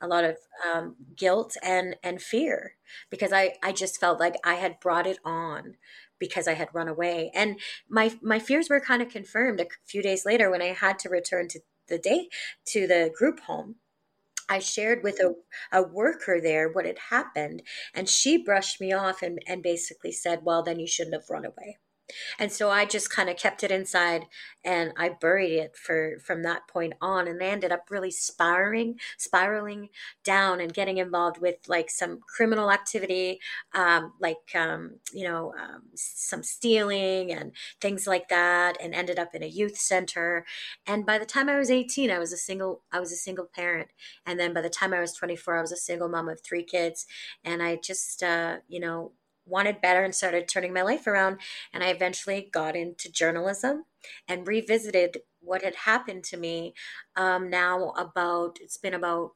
a 0.00 0.08
lot 0.08 0.24
of 0.24 0.38
um, 0.66 0.96
guilt 1.14 1.56
and, 1.62 1.96
and 2.02 2.20
fear 2.20 2.74
because 3.10 3.32
I, 3.32 3.54
I 3.62 3.72
just 3.72 4.00
felt 4.00 4.18
like 4.18 4.34
I 4.44 4.54
had 4.54 4.80
brought 4.80 5.06
it 5.06 5.18
on 5.24 5.76
because 6.18 6.48
I 6.48 6.54
had 6.54 6.68
run 6.72 6.88
away. 6.88 7.30
And 7.34 7.60
my, 7.88 8.12
my 8.22 8.38
fears 8.38 8.68
were 8.68 8.80
kind 8.80 9.02
of 9.02 9.08
confirmed 9.08 9.60
a 9.60 9.66
few 9.84 10.02
days 10.02 10.24
later 10.24 10.50
when 10.50 10.62
I 10.62 10.72
had 10.72 10.98
to 11.00 11.08
return 11.08 11.46
to 11.48 11.60
the 11.88 11.98
day 11.98 12.28
to 12.66 12.88
the 12.88 13.12
group 13.16 13.40
home 13.40 13.76
I 14.48 14.58
shared 14.60 15.02
with 15.02 15.20
a, 15.20 15.34
a 15.72 15.82
worker 15.82 16.40
there 16.40 16.68
what 16.68 16.86
had 16.86 16.98
happened, 17.10 17.62
and 17.94 18.08
she 18.08 18.36
brushed 18.42 18.80
me 18.80 18.92
off 18.92 19.22
and, 19.22 19.40
and 19.46 19.62
basically 19.62 20.12
said, 20.12 20.44
Well, 20.44 20.62
then 20.62 20.78
you 20.80 20.86
shouldn't 20.86 21.14
have 21.14 21.30
run 21.30 21.44
away. 21.44 21.78
And 22.38 22.52
so 22.52 22.70
I 22.70 22.84
just 22.84 23.10
kind 23.10 23.28
of 23.28 23.36
kept 23.36 23.64
it 23.64 23.70
inside 23.70 24.26
and 24.64 24.92
I 24.96 25.10
buried 25.10 25.52
it 25.52 25.76
for 25.76 26.18
from 26.24 26.42
that 26.42 26.68
point 26.68 26.94
on 27.00 27.28
and 27.28 27.42
I 27.42 27.46
ended 27.46 27.72
up 27.72 27.86
really 27.90 28.10
spiraling 28.10 28.98
spiraling 29.16 29.88
down 30.24 30.60
and 30.60 30.72
getting 30.72 30.98
involved 30.98 31.38
with 31.40 31.56
like 31.68 31.90
some 31.90 32.20
criminal 32.20 32.70
activity 32.70 33.40
um, 33.74 34.12
like 34.20 34.54
um, 34.54 34.96
you 35.12 35.26
know 35.26 35.54
um, 35.58 35.82
some 35.94 36.42
stealing 36.42 37.32
and 37.32 37.52
things 37.80 38.06
like 38.06 38.28
that 38.28 38.76
and 38.80 38.94
ended 38.94 39.18
up 39.18 39.34
in 39.34 39.42
a 39.42 39.46
youth 39.46 39.76
center. 39.76 40.44
And 40.86 41.06
by 41.06 41.18
the 41.18 41.26
time 41.26 41.48
I 41.48 41.58
was 41.58 41.70
18 41.70 42.10
I 42.10 42.18
was 42.18 42.32
a 42.32 42.36
single 42.36 42.82
I 42.92 43.00
was 43.00 43.12
a 43.12 43.16
single 43.16 43.46
parent. 43.46 43.88
And 44.24 44.38
then 44.38 44.52
by 44.52 44.60
the 44.60 44.70
time 44.70 44.92
I 44.92 45.00
was 45.00 45.12
24 45.12 45.58
I 45.58 45.60
was 45.60 45.72
a 45.72 45.76
single 45.76 46.08
mom 46.08 46.28
of 46.28 46.40
three 46.40 46.64
kids. 46.64 47.06
And 47.44 47.62
I 47.62 47.76
just 47.76 48.22
uh, 48.22 48.58
you 48.68 48.80
know 48.80 49.12
wanted 49.46 49.80
better 49.80 50.02
and 50.02 50.14
started 50.14 50.48
turning 50.48 50.72
my 50.72 50.82
life 50.82 51.06
around. 51.06 51.38
And 51.72 51.82
I 51.82 51.88
eventually 51.88 52.48
got 52.52 52.76
into 52.76 53.10
journalism 53.10 53.84
and 54.28 54.46
revisited 54.46 55.18
what 55.40 55.62
had 55.62 55.74
happened 55.74 56.24
to 56.24 56.36
me 56.36 56.74
um, 57.14 57.48
now 57.48 57.90
about 57.90 58.58
it's 58.60 58.76
been 58.76 58.94
about 58.94 59.32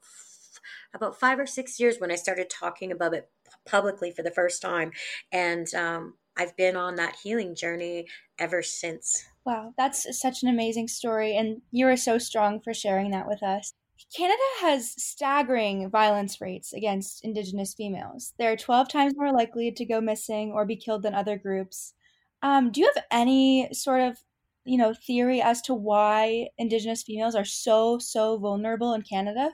about 0.93 1.19
five 1.19 1.39
or 1.39 1.45
six 1.45 1.79
years 1.79 1.97
when 1.99 2.11
I 2.11 2.15
started 2.15 2.49
talking 2.49 2.91
about 2.91 3.13
it 3.13 3.29
publicly 3.65 4.11
for 4.11 4.23
the 4.23 4.31
first 4.31 4.61
time. 4.61 4.91
And 5.31 5.73
um, 5.73 6.15
I've 6.37 6.55
been 6.57 6.75
on 6.75 6.95
that 6.95 7.17
healing 7.23 7.55
journey 7.55 8.07
ever 8.37 8.61
since. 8.61 9.25
Wow, 9.45 9.73
that's 9.77 10.05
such 10.19 10.43
an 10.43 10.49
amazing 10.49 10.87
story. 10.87 11.35
And 11.35 11.61
you 11.71 11.87
are 11.87 11.97
so 11.97 12.17
strong 12.17 12.59
for 12.59 12.73
sharing 12.73 13.11
that 13.11 13.27
with 13.27 13.41
us. 13.41 13.73
Canada 14.15 14.41
has 14.61 14.91
staggering 15.01 15.89
violence 15.89 16.41
rates 16.41 16.73
against 16.73 17.23
Indigenous 17.23 17.73
females. 17.73 18.33
They're 18.37 18.57
12 18.57 18.89
times 18.89 19.13
more 19.15 19.31
likely 19.31 19.71
to 19.71 19.85
go 19.85 20.01
missing 20.01 20.51
or 20.51 20.65
be 20.65 20.75
killed 20.75 21.03
than 21.03 21.15
other 21.15 21.37
groups. 21.37 21.93
Um, 22.41 22.71
do 22.71 22.81
you 22.81 22.91
have 22.93 23.03
any 23.11 23.69
sort 23.73 24.01
of, 24.01 24.17
you 24.65 24.77
know, 24.77 24.93
theory 24.93 25.41
as 25.41 25.61
to 25.63 25.73
why 25.73 26.47
Indigenous 26.57 27.03
females 27.03 27.35
are 27.35 27.45
so 27.45 27.99
so 27.99 28.37
vulnerable 28.37 28.93
in 28.93 29.01
Canada? 29.03 29.51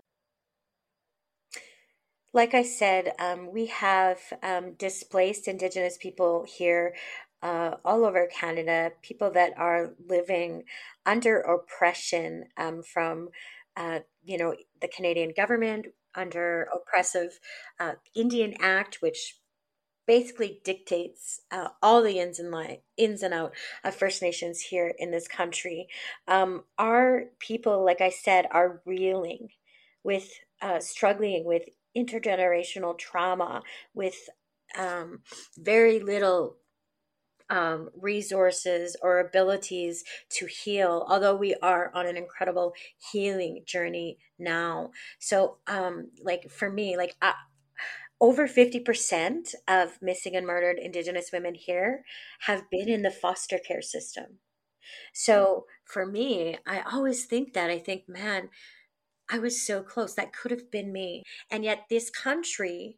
Like 2.33 2.53
I 2.53 2.63
said, 2.63 3.13
um, 3.19 3.51
we 3.51 3.67
have 3.67 4.19
um, 4.43 4.73
displaced 4.73 5.47
Indigenous 5.47 5.97
people 5.97 6.45
here 6.47 6.95
uh, 7.41 7.75
all 7.85 8.05
over 8.05 8.27
Canada, 8.27 8.91
people 9.01 9.31
that 9.31 9.53
are 9.57 9.93
living 10.07 10.63
under 11.05 11.39
oppression 11.39 12.45
um, 12.57 12.83
from 12.83 13.29
uh, 13.75 13.99
you 14.27 14.37
know, 14.37 14.53
the 14.81 14.89
Canadian 14.89 15.33
government 15.35 15.87
under 16.13 16.67
oppressive 16.73 17.39
uh, 17.79 17.93
Indian 18.15 18.53
Act, 18.59 18.97
which 19.01 19.39
basically 20.05 20.61
dictates 20.63 21.41
uh, 21.51 21.69
all 21.81 22.01
the 22.01 22.19
ins 22.19 22.39
and 22.39 22.51
li- 22.51 22.81
ins 22.97 23.23
and 23.23 23.33
out 23.33 23.53
of 23.83 23.95
First 23.95 24.21
Nations 24.21 24.59
here 24.61 24.93
in 24.97 25.11
this 25.11 25.27
country. 25.27 25.87
Um, 26.27 26.63
our 26.77 27.25
people, 27.39 27.85
like 27.85 28.01
I 28.01 28.09
said, 28.09 28.47
are 28.51 28.81
reeling 28.85 29.49
with 30.03 30.31
uh, 30.61 30.79
struggling 30.79 31.45
with 31.45 31.63
intergenerational 31.95 32.97
trauma, 32.97 33.61
with 33.93 34.29
um, 34.77 35.19
very 35.57 35.99
little 35.99 36.57
um, 37.49 37.89
resources 37.99 38.95
or 39.01 39.19
abilities 39.19 40.03
to 40.29 40.45
heal, 40.45 41.05
although 41.07 41.35
we 41.35 41.55
are 41.55 41.91
on 41.93 42.05
an 42.05 42.17
incredible 42.17 42.73
healing 43.11 43.63
journey 43.65 44.17
now. 44.37 44.91
So, 45.19 45.57
um, 45.67 46.11
like 46.21 46.49
for 46.49 46.69
me, 46.69 46.97
like 46.97 47.15
uh, 47.21 47.33
over 48.19 48.47
50% 48.47 49.53
of 49.67 50.01
missing 50.01 50.35
and 50.35 50.45
murdered 50.45 50.79
Indigenous 50.79 51.31
women 51.31 51.53
here 51.53 52.03
have 52.41 52.69
been 52.69 52.89
in 52.89 53.03
the 53.03 53.11
foster 53.11 53.59
care 53.59 53.81
system. 53.81 54.39
So 55.13 55.65
for 55.85 56.05
me, 56.05 56.57
I 56.65 56.81
always 56.81 57.25
think 57.25 57.53
that 57.53 57.69
I 57.69 57.77
think, 57.77 58.07
man, 58.07 58.49
I 59.29 59.39
was 59.39 59.61
so 59.61 59.83
close. 59.83 60.13
That 60.15 60.33
could 60.33 60.51
have 60.51 60.71
been 60.71 60.91
me. 60.91 61.23
And 61.51 61.63
yet, 61.63 61.85
this 61.89 62.09
country 62.09 62.97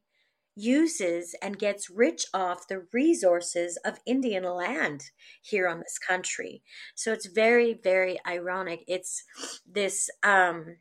uses 0.59 1.35
and 1.41 1.57
gets 1.57 1.89
rich 1.89 2.25
off 2.33 2.67
the 2.67 2.85
resources 2.91 3.77
of 3.85 3.99
Indian 4.05 4.43
land 4.43 5.11
here 5.41 5.67
on 5.67 5.79
this 5.79 5.97
country. 5.97 6.61
So 6.95 7.13
it's 7.13 7.27
very, 7.27 7.73
very 7.73 8.19
ironic. 8.27 8.83
It's 8.87 9.23
this, 9.65 10.09
um, 10.23 10.77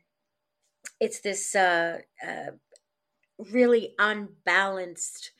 it's 0.99 1.21
this 1.21 1.55
uh, 1.55 1.99
uh, 2.25 2.51
really 3.37 3.93
unbalanced 3.97 5.31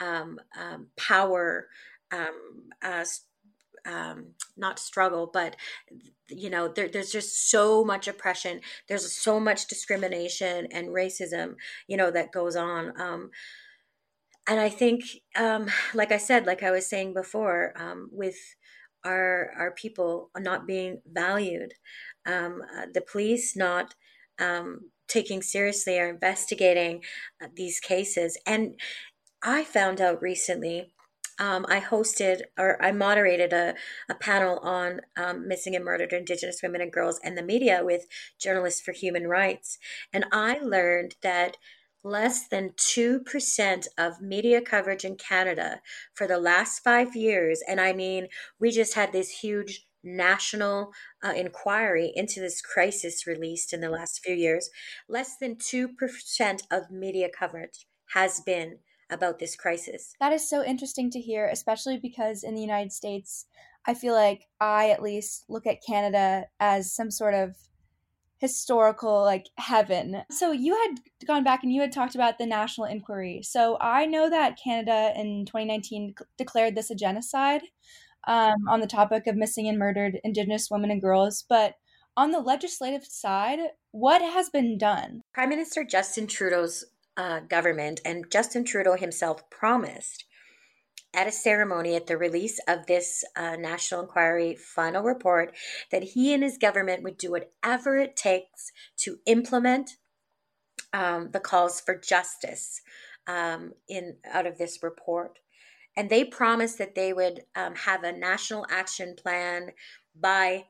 um, 0.00 0.38
um, 0.60 0.88
power. 0.96 1.68
Um, 2.12 2.68
uh, 2.82 3.04
um, 3.86 4.34
not 4.56 4.78
struggle, 4.78 5.30
but 5.32 5.56
you 6.28 6.50
know, 6.50 6.66
there, 6.68 6.88
there's 6.88 7.12
just 7.12 7.50
so 7.50 7.84
much 7.84 8.08
oppression. 8.08 8.60
There's 8.88 9.10
so 9.12 9.38
much 9.38 9.68
discrimination 9.68 10.66
and 10.72 10.88
racism, 10.88 11.54
you 11.86 11.96
know, 11.96 12.10
that 12.10 12.32
goes 12.32 12.56
on. 12.56 12.92
And 14.46 14.60
I 14.60 14.68
think, 14.68 15.04
um, 15.34 15.68
like 15.94 16.12
I 16.12 16.18
said, 16.18 16.46
like 16.46 16.62
I 16.62 16.70
was 16.70 16.86
saying 16.86 17.14
before, 17.14 17.72
um, 17.76 18.08
with 18.12 18.36
our 19.04 19.50
our 19.56 19.70
people 19.72 20.30
not 20.38 20.66
being 20.66 21.00
valued, 21.06 21.74
um, 22.26 22.62
uh, 22.76 22.86
the 22.92 23.00
police 23.00 23.56
not 23.56 23.94
um, 24.38 24.90
taking 25.08 25.42
seriously 25.42 25.98
or 25.98 26.08
investigating 26.08 27.02
uh, 27.42 27.48
these 27.54 27.80
cases, 27.80 28.38
and 28.46 28.78
I 29.42 29.64
found 29.64 30.00
out 30.00 30.22
recently. 30.22 30.92
Um, 31.38 31.66
I 31.68 31.80
hosted 31.80 32.42
or 32.58 32.82
I 32.82 32.92
moderated 32.92 33.52
a, 33.52 33.74
a 34.08 34.14
panel 34.14 34.58
on 34.60 35.02
um, 35.18 35.46
missing 35.46 35.76
and 35.76 35.84
murdered 35.84 36.12
Indigenous 36.14 36.62
women 36.62 36.80
and 36.80 36.92
girls 36.92 37.20
and 37.22 37.36
the 37.36 37.42
media 37.42 37.82
with 37.84 38.06
Journalists 38.38 38.80
for 38.80 38.92
Human 38.92 39.26
Rights. 39.28 39.78
And 40.14 40.24
I 40.32 40.58
learned 40.60 41.16
that 41.22 41.58
less 42.06 42.46
than 42.48 42.70
2% 42.70 43.86
of 43.98 44.20
media 44.20 44.60
coverage 44.60 45.04
in 45.04 45.16
Canada 45.16 45.80
for 46.14 46.26
the 46.26 46.38
last 46.38 46.78
five 46.80 47.16
years. 47.16 47.60
And 47.68 47.80
I 47.80 47.92
mean, 47.92 48.28
we 48.60 48.70
just 48.70 48.94
had 48.94 49.12
this 49.12 49.40
huge 49.40 49.86
national 50.04 50.92
uh, 51.24 51.32
inquiry 51.32 52.12
into 52.14 52.38
this 52.38 52.62
crisis 52.62 53.26
released 53.26 53.72
in 53.72 53.80
the 53.80 53.90
last 53.90 54.22
few 54.24 54.34
years. 54.34 54.70
Less 55.08 55.36
than 55.36 55.56
2% 55.56 56.62
of 56.70 56.90
media 56.90 57.28
coverage 57.36 57.86
has 58.14 58.40
been 58.40 58.78
about 59.10 59.38
this 59.40 59.56
crisis. 59.56 60.14
That 60.20 60.32
is 60.32 60.48
so 60.48 60.64
interesting 60.64 61.10
to 61.10 61.20
hear, 61.20 61.48
especially 61.48 61.98
because 61.98 62.44
in 62.44 62.54
the 62.54 62.60
United 62.60 62.92
States, 62.92 63.46
I 63.84 63.94
feel 63.94 64.14
like 64.14 64.46
I 64.60 64.90
at 64.90 65.02
least 65.02 65.44
look 65.48 65.66
at 65.66 65.84
Canada 65.84 66.46
as 66.60 66.92
some 66.92 67.10
sort 67.10 67.34
of 67.34 67.56
historical 68.38 69.22
like 69.22 69.46
heaven. 69.56 70.22
So 70.30 70.52
you 70.52 70.74
had 70.74 71.26
gone 71.26 71.44
back 71.44 71.62
and 71.62 71.72
you 71.72 71.80
had 71.80 71.92
talked 71.92 72.14
about 72.14 72.38
the 72.38 72.46
national 72.46 72.86
inquiry. 72.86 73.40
So 73.42 73.78
I 73.80 74.06
know 74.06 74.28
that 74.28 74.58
Canada 74.62 75.12
in 75.16 75.46
2019 75.46 76.14
declared 76.36 76.74
this 76.74 76.90
a 76.90 76.94
genocide 76.94 77.62
um, 78.26 78.68
on 78.68 78.80
the 78.80 78.86
topic 78.86 79.26
of 79.26 79.36
missing 79.36 79.68
and 79.68 79.78
murdered 79.78 80.18
Indigenous 80.24 80.70
women 80.70 80.90
and 80.90 81.00
girls, 81.00 81.44
but 81.48 81.74
on 82.16 82.30
the 82.30 82.40
legislative 82.40 83.04
side, 83.04 83.58
what 83.92 84.22
has 84.22 84.48
been 84.48 84.78
done? 84.78 85.22
Prime 85.32 85.50
Minister 85.50 85.84
Justin 85.84 86.26
Trudeau's 86.26 86.84
uh, 87.16 87.40
government 87.40 88.00
and 88.04 88.30
Justin 88.30 88.64
Trudeau 88.64 88.96
himself 88.96 89.48
promised 89.50 90.24
at 91.16 91.26
a 91.26 91.32
ceremony 91.32 91.96
at 91.96 92.06
the 92.06 92.18
release 92.18 92.60
of 92.68 92.86
this 92.86 93.24
uh, 93.36 93.56
National 93.56 94.02
Inquiry 94.02 94.54
final 94.54 95.02
report 95.02 95.54
that 95.90 96.02
he 96.02 96.34
and 96.34 96.42
his 96.42 96.58
government 96.58 97.02
would 97.02 97.16
do 97.16 97.30
whatever 97.30 97.96
it 97.96 98.16
takes 98.16 98.70
to 98.98 99.18
implement 99.24 99.92
um, 100.92 101.30
the 101.32 101.40
calls 101.40 101.80
for 101.80 101.98
justice 101.98 102.82
um, 103.26 103.72
in 103.88 104.16
out 104.30 104.46
of 104.46 104.58
this 104.58 104.82
report. 104.82 105.38
And 105.96 106.10
they 106.10 106.22
promised 106.22 106.76
that 106.78 106.94
they 106.94 107.14
would 107.14 107.44
um, 107.56 107.74
have 107.74 108.04
a 108.04 108.12
national 108.12 108.66
action 108.70 109.16
plan 109.16 109.70
by, 110.14 110.66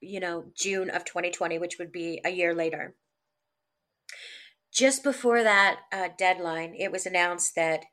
you 0.00 0.18
know, 0.18 0.46
June 0.56 0.88
of 0.88 1.04
2020, 1.04 1.58
which 1.58 1.78
would 1.78 1.92
be 1.92 2.22
a 2.24 2.30
year 2.30 2.54
later. 2.54 2.94
Just 4.72 5.04
before 5.04 5.42
that 5.42 5.80
uh, 5.92 6.08
deadline, 6.16 6.74
it 6.74 6.90
was 6.90 7.04
announced 7.04 7.54
that 7.56 7.84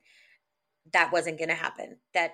that 0.94 1.12
wasn't 1.12 1.38
going 1.38 1.50
to 1.50 1.56
happen. 1.56 1.98
That 2.14 2.34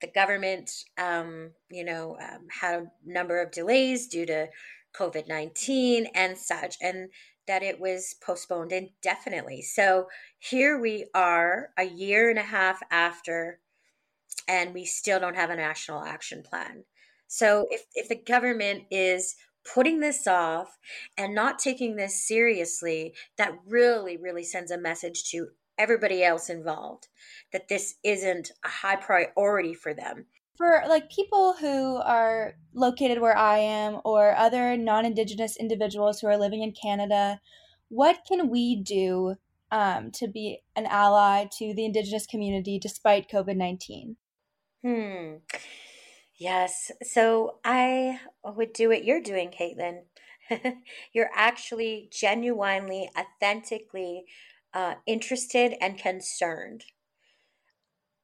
the 0.00 0.08
government, 0.08 0.70
um, 0.98 1.52
you 1.70 1.84
know, 1.84 2.16
um, 2.20 2.46
had 2.60 2.74
a 2.74 2.90
number 3.04 3.40
of 3.40 3.50
delays 3.50 4.08
due 4.08 4.26
to 4.26 4.48
COVID 4.94 5.28
19 5.28 6.06
and 6.14 6.36
such, 6.36 6.76
and 6.80 7.08
that 7.46 7.62
it 7.62 7.80
was 7.80 8.16
postponed 8.24 8.72
indefinitely. 8.72 9.62
So 9.62 10.08
here 10.38 10.78
we 10.78 11.06
are, 11.14 11.70
a 11.78 11.84
year 11.84 12.28
and 12.28 12.38
a 12.38 12.42
half 12.42 12.80
after, 12.90 13.60
and 14.48 14.74
we 14.74 14.84
still 14.84 15.20
don't 15.20 15.36
have 15.36 15.50
a 15.50 15.56
national 15.56 16.02
action 16.02 16.42
plan. 16.42 16.84
So 17.28 17.66
if, 17.70 17.84
if 17.94 18.08
the 18.08 18.16
government 18.16 18.84
is 18.90 19.36
putting 19.74 20.00
this 20.00 20.26
off 20.26 20.78
and 21.16 21.34
not 21.34 21.58
taking 21.58 21.96
this 21.96 22.26
seriously, 22.26 23.14
that 23.36 23.58
really, 23.66 24.16
really 24.16 24.44
sends 24.44 24.70
a 24.70 24.78
message 24.78 25.30
to 25.30 25.48
everybody 25.78 26.22
else 26.24 26.48
involved 26.48 27.08
that 27.52 27.68
this 27.68 27.96
isn't 28.02 28.50
a 28.64 28.68
high 28.68 28.96
priority 28.96 29.74
for 29.74 29.94
them 29.94 30.26
for 30.56 30.82
like 30.88 31.10
people 31.10 31.54
who 31.54 31.96
are 31.96 32.54
located 32.74 33.20
where 33.20 33.36
I 33.36 33.58
am 33.58 34.00
or 34.04 34.34
other 34.36 34.76
non-indigenous 34.76 35.56
individuals 35.56 36.20
who 36.20 36.28
are 36.28 36.38
living 36.38 36.62
in 36.62 36.72
Canada, 36.72 37.40
what 37.88 38.20
can 38.26 38.48
we 38.48 38.76
do 38.76 39.36
um, 39.70 40.10
to 40.12 40.28
be 40.28 40.62
an 40.74 40.86
ally 40.86 41.46
to 41.58 41.74
the 41.74 41.84
indigenous 41.84 42.26
community 42.26 42.78
despite 42.78 43.30
COVID 43.30 43.56
nineteen? 43.56 44.16
Hmm. 44.84 45.36
Yes. 46.38 46.90
So 47.02 47.58
I 47.64 48.20
would 48.44 48.72
do 48.72 48.88
what 48.88 49.04
you're 49.04 49.22
doing, 49.22 49.50
Caitlin. 49.50 50.02
you're 51.12 51.30
actually 51.34 52.08
genuinely, 52.12 53.10
authentically 53.18 54.24
uh, 54.76 54.96
interested 55.06 55.74
and 55.80 55.96
concerned. 55.96 56.84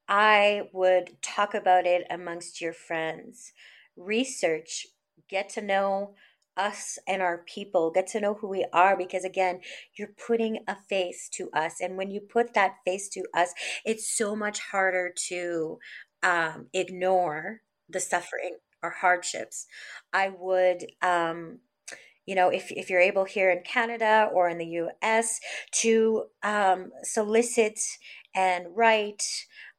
I 0.06 0.64
would 0.74 1.16
talk 1.22 1.54
about 1.54 1.86
it 1.86 2.06
amongst 2.10 2.60
your 2.60 2.74
friends, 2.74 3.54
research, 3.96 4.86
get 5.30 5.48
to 5.50 5.62
know 5.62 6.14
us 6.54 6.98
and 7.08 7.22
our 7.22 7.38
people, 7.38 7.90
get 7.90 8.06
to 8.08 8.20
know 8.20 8.34
who 8.34 8.48
we 8.48 8.66
are 8.70 8.98
because 8.98 9.24
again, 9.24 9.60
you're 9.96 10.14
putting 10.26 10.58
a 10.68 10.76
face 10.90 11.30
to 11.36 11.48
us. 11.54 11.80
And 11.80 11.96
when 11.96 12.10
you 12.10 12.20
put 12.20 12.52
that 12.52 12.74
face 12.84 13.08
to 13.10 13.24
us, 13.34 13.54
it's 13.86 14.14
so 14.14 14.36
much 14.36 14.60
harder 14.60 15.10
to 15.28 15.78
um, 16.22 16.66
ignore 16.74 17.62
the 17.88 18.00
suffering 18.00 18.58
or 18.82 18.90
hardships. 18.90 19.66
I 20.12 20.30
would 20.38 20.84
um, 21.00 21.60
you 22.26 22.34
know, 22.34 22.48
if, 22.48 22.70
if 22.70 22.88
you're 22.88 23.00
able 23.00 23.24
here 23.24 23.50
in 23.50 23.62
Canada 23.64 24.28
or 24.32 24.48
in 24.48 24.58
the 24.58 24.80
US 25.00 25.40
to 25.80 26.24
um, 26.42 26.90
solicit 27.02 27.80
and 28.34 28.66
write 28.74 29.24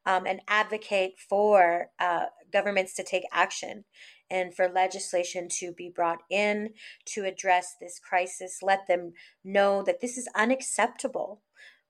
um, 0.06 0.26
and 0.26 0.40
advocate 0.48 1.14
for 1.18 1.88
uh, 1.98 2.26
governments 2.52 2.94
to 2.94 3.02
take 3.02 3.24
action 3.32 3.84
and 4.30 4.54
for 4.54 4.68
legislation 4.68 5.48
to 5.48 5.72
be 5.72 5.90
brought 5.94 6.20
in 6.30 6.70
to 7.06 7.24
address 7.24 7.76
this 7.80 7.98
crisis, 7.98 8.58
let 8.62 8.86
them 8.86 9.12
know 9.44 9.82
that 9.82 10.00
this 10.00 10.16
is 10.16 10.28
unacceptable. 10.34 11.42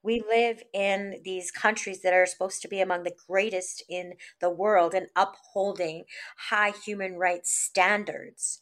We 0.03 0.23
live 0.29 0.63
in 0.75 1.21
these 1.25 1.51
countries 1.51 2.03
that 2.03 2.13
are 2.13 2.27
supposed 2.27 2.61
to 2.63 2.69
be 2.69 2.81
among 2.81 3.05
the 3.05 3.17
greatest 3.27 3.83
in 3.89 4.15
the 4.41 4.51
world 4.51 4.93
and 4.93 5.07
upholding 5.17 6.05
high 6.51 6.73
human 6.85 7.15
rights 7.15 7.51
standards. 7.51 8.61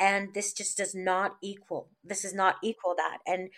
And 0.00 0.34
this 0.34 0.52
just 0.54 0.78
does 0.78 0.94
not 0.94 1.36
equal, 1.42 1.90
this 2.02 2.24
is 2.24 2.34
not 2.34 2.56
equal 2.62 2.94
that. 2.96 3.18
And 3.26 3.50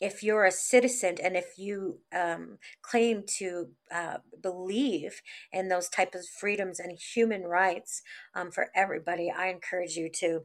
if 0.00 0.22
you're 0.22 0.44
a 0.44 0.52
citizen 0.52 1.16
and 1.22 1.36
if 1.36 1.58
you 1.58 1.98
um, 2.14 2.58
claim 2.82 3.24
to 3.38 3.68
uh, 3.92 4.18
believe 4.40 5.22
in 5.52 5.68
those 5.68 5.88
type 5.88 6.14
of 6.14 6.26
freedoms 6.26 6.78
and 6.78 6.96
human 6.96 7.42
rights 7.42 8.02
um, 8.34 8.50
for 8.50 8.68
everybody, 8.76 9.32
I 9.36 9.48
encourage 9.48 9.96
you 9.96 10.08
to 10.20 10.42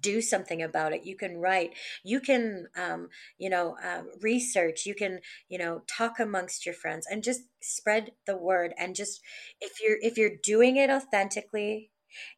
do 0.00 0.20
something 0.20 0.60
about 0.60 0.92
it 0.92 1.04
you 1.04 1.16
can 1.16 1.36
write 1.36 1.72
you 2.02 2.20
can 2.20 2.66
um, 2.76 3.08
you 3.38 3.48
know 3.48 3.76
um, 3.84 4.08
research 4.20 4.84
you 4.84 4.94
can 4.94 5.20
you 5.48 5.56
know 5.56 5.82
talk 5.86 6.18
amongst 6.18 6.66
your 6.66 6.74
friends 6.74 7.06
and 7.08 7.22
just 7.22 7.42
spread 7.60 8.10
the 8.26 8.36
word 8.36 8.74
and 8.76 8.96
just 8.96 9.20
if 9.60 9.80
you're 9.80 9.98
if 10.00 10.18
you're 10.18 10.36
doing 10.42 10.76
it 10.76 10.90
authentically 10.90 11.90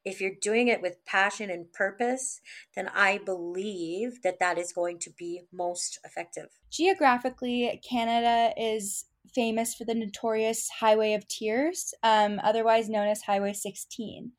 if 0.04 0.20
you're 0.20 0.32
doing 0.40 0.68
it 0.68 0.82
with 0.82 1.04
passion 1.04 1.50
and 1.50 1.72
purpose 1.72 2.40
then 2.74 2.88
i 2.94 3.18
believe 3.18 4.22
that 4.22 4.38
that 4.40 4.58
is 4.58 4.72
going 4.72 4.98
to 4.98 5.10
be 5.18 5.42
most 5.52 5.98
effective. 6.04 6.46
Geographically 6.70 7.80
canada 7.88 8.52
is 8.56 9.06
famous 9.34 9.74
for 9.74 9.84
the 9.84 9.94
notorious 9.94 10.68
highway 10.80 11.14
of 11.14 11.26
tears 11.28 11.94
um, 12.02 12.40
otherwise 12.42 12.88
known 12.88 13.08
as 13.08 13.22
highway 13.22 13.52
16 13.52 14.32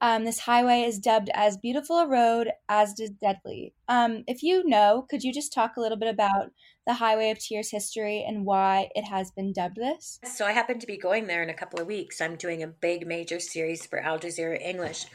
um, 0.00 0.24
this 0.24 0.40
highway 0.40 0.82
is 0.82 0.98
dubbed 0.98 1.28
as 1.34 1.56
Beautiful 1.56 1.98
a 1.98 2.08
Road, 2.08 2.50
as 2.68 2.94
does 2.94 3.10
Deadly. 3.10 3.74
Um, 3.88 4.22
if 4.28 4.42
you 4.42 4.62
know, 4.64 5.04
could 5.10 5.24
you 5.24 5.32
just 5.32 5.52
talk 5.52 5.76
a 5.76 5.80
little 5.80 5.98
bit 5.98 6.08
about 6.08 6.52
the 6.86 6.94
Highway 6.94 7.30
of 7.30 7.38
Tears 7.40 7.70
history 7.70 8.24
and 8.26 8.44
why 8.44 8.90
it 8.94 9.04
has 9.04 9.32
been 9.32 9.52
dubbed 9.52 9.76
this? 9.76 10.20
So, 10.24 10.46
I 10.46 10.52
happen 10.52 10.78
to 10.78 10.86
be 10.86 10.96
going 10.96 11.26
there 11.26 11.42
in 11.42 11.50
a 11.50 11.54
couple 11.54 11.80
of 11.80 11.88
weeks. 11.88 12.20
I'm 12.20 12.36
doing 12.36 12.62
a 12.62 12.68
big 12.68 13.06
major 13.06 13.40
series 13.40 13.86
for 13.86 13.98
Al 13.98 14.20
Jazeera 14.20 14.60
English. 14.60 15.06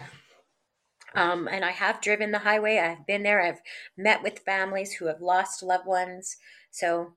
Um, 1.16 1.48
and 1.48 1.64
I 1.64 1.72
have 1.72 2.02
driven 2.02 2.32
the 2.32 2.40
highway. 2.40 2.80
I've 2.80 3.06
been 3.06 3.24
there. 3.24 3.42
I've 3.42 3.62
met 3.98 4.22
with 4.22 4.40
families 4.40 4.94
who 4.94 5.06
have 5.06 5.22
lost 5.22 5.64
loved 5.64 5.88
ones. 5.88 6.36
So, 6.72 7.14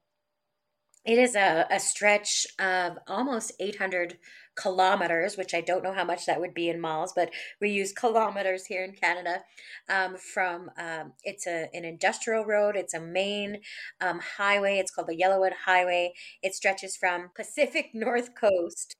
it 1.04 1.18
is 1.18 1.34
a, 1.34 1.66
a 1.70 1.80
stretch 1.80 2.46
of 2.60 2.98
almost 3.08 3.52
800 3.58 4.18
kilometers, 4.56 5.36
which 5.36 5.54
I 5.54 5.60
don't 5.60 5.84
know 5.84 5.92
how 5.92 6.04
much 6.04 6.26
that 6.26 6.40
would 6.40 6.54
be 6.54 6.68
in 6.68 6.80
miles, 6.80 7.12
but 7.14 7.30
we 7.60 7.70
use 7.70 7.92
kilometers 7.92 8.66
here 8.66 8.84
in 8.84 8.92
Canada. 8.92 9.42
Um, 9.88 10.16
from 10.16 10.70
um, 10.78 11.12
it's 11.22 11.46
a 11.46 11.68
an 11.74 11.84
industrial 11.84 12.44
road. 12.44 12.76
It's 12.76 12.94
a 12.94 13.00
main 13.00 13.60
um, 14.00 14.20
highway. 14.38 14.78
It's 14.78 14.90
called 14.90 15.08
the 15.08 15.16
Yellowhead 15.16 15.52
Highway. 15.64 16.14
It 16.42 16.54
stretches 16.54 16.96
from 16.96 17.30
Pacific 17.34 17.90
North 17.94 18.34
Coast 18.34 18.96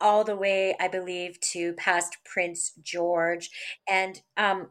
all 0.00 0.22
the 0.22 0.36
way, 0.36 0.76
I 0.78 0.88
believe, 0.88 1.40
to 1.40 1.72
past 1.72 2.18
Prince 2.24 2.72
George, 2.82 3.50
and 3.88 4.20
um, 4.36 4.68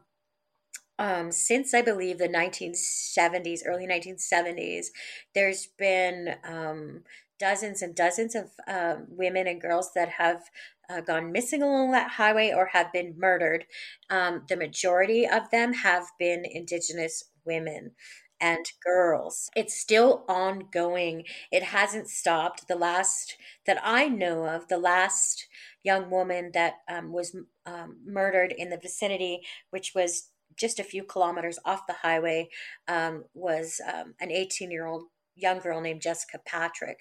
um, 0.98 1.30
since 1.30 1.74
I 1.74 1.82
believe 1.82 2.18
the 2.18 2.28
1970s, 2.28 3.60
early 3.64 3.86
1970s, 3.86 4.86
there's 5.34 5.68
been 5.78 6.34
um, 6.44 7.04
dozens 7.38 7.82
and 7.82 7.94
dozens 7.94 8.34
of 8.34 8.50
uh, 8.66 8.96
women 9.08 9.46
and 9.46 9.60
girls 9.60 9.90
that 9.94 10.08
have 10.10 10.42
uh, 10.90 11.00
gone 11.00 11.32
missing 11.32 11.62
along 11.62 11.92
that 11.92 12.12
highway 12.12 12.52
or 12.54 12.66
have 12.66 12.92
been 12.92 13.14
murdered. 13.18 13.66
Um, 14.10 14.44
the 14.48 14.56
majority 14.56 15.26
of 15.26 15.50
them 15.50 15.72
have 15.72 16.06
been 16.18 16.44
Indigenous 16.44 17.24
women 17.44 17.92
and 18.40 18.64
girls. 18.84 19.50
It's 19.56 19.78
still 19.78 20.24
ongoing. 20.28 21.24
It 21.50 21.64
hasn't 21.64 22.08
stopped. 22.08 22.68
The 22.68 22.76
last 22.76 23.36
that 23.66 23.78
I 23.82 24.08
know 24.08 24.46
of, 24.46 24.68
the 24.68 24.78
last 24.78 25.46
young 25.82 26.10
woman 26.10 26.50
that 26.54 26.74
um, 26.88 27.12
was 27.12 27.36
um, 27.66 27.98
murdered 28.06 28.52
in 28.56 28.70
the 28.70 28.78
vicinity, 28.78 29.40
which 29.70 29.92
was 29.94 30.30
just 30.56 30.78
a 30.78 30.84
few 30.84 31.04
kilometers 31.04 31.58
off 31.64 31.86
the 31.86 31.94
highway 31.94 32.48
um, 32.88 33.24
was 33.34 33.80
um, 33.92 34.14
an 34.20 34.30
18 34.30 34.70
year 34.70 34.86
old 34.86 35.04
young 35.38 35.60
girl 35.60 35.80
named 35.80 36.02
Jessica 36.02 36.38
Patrick. 36.44 36.98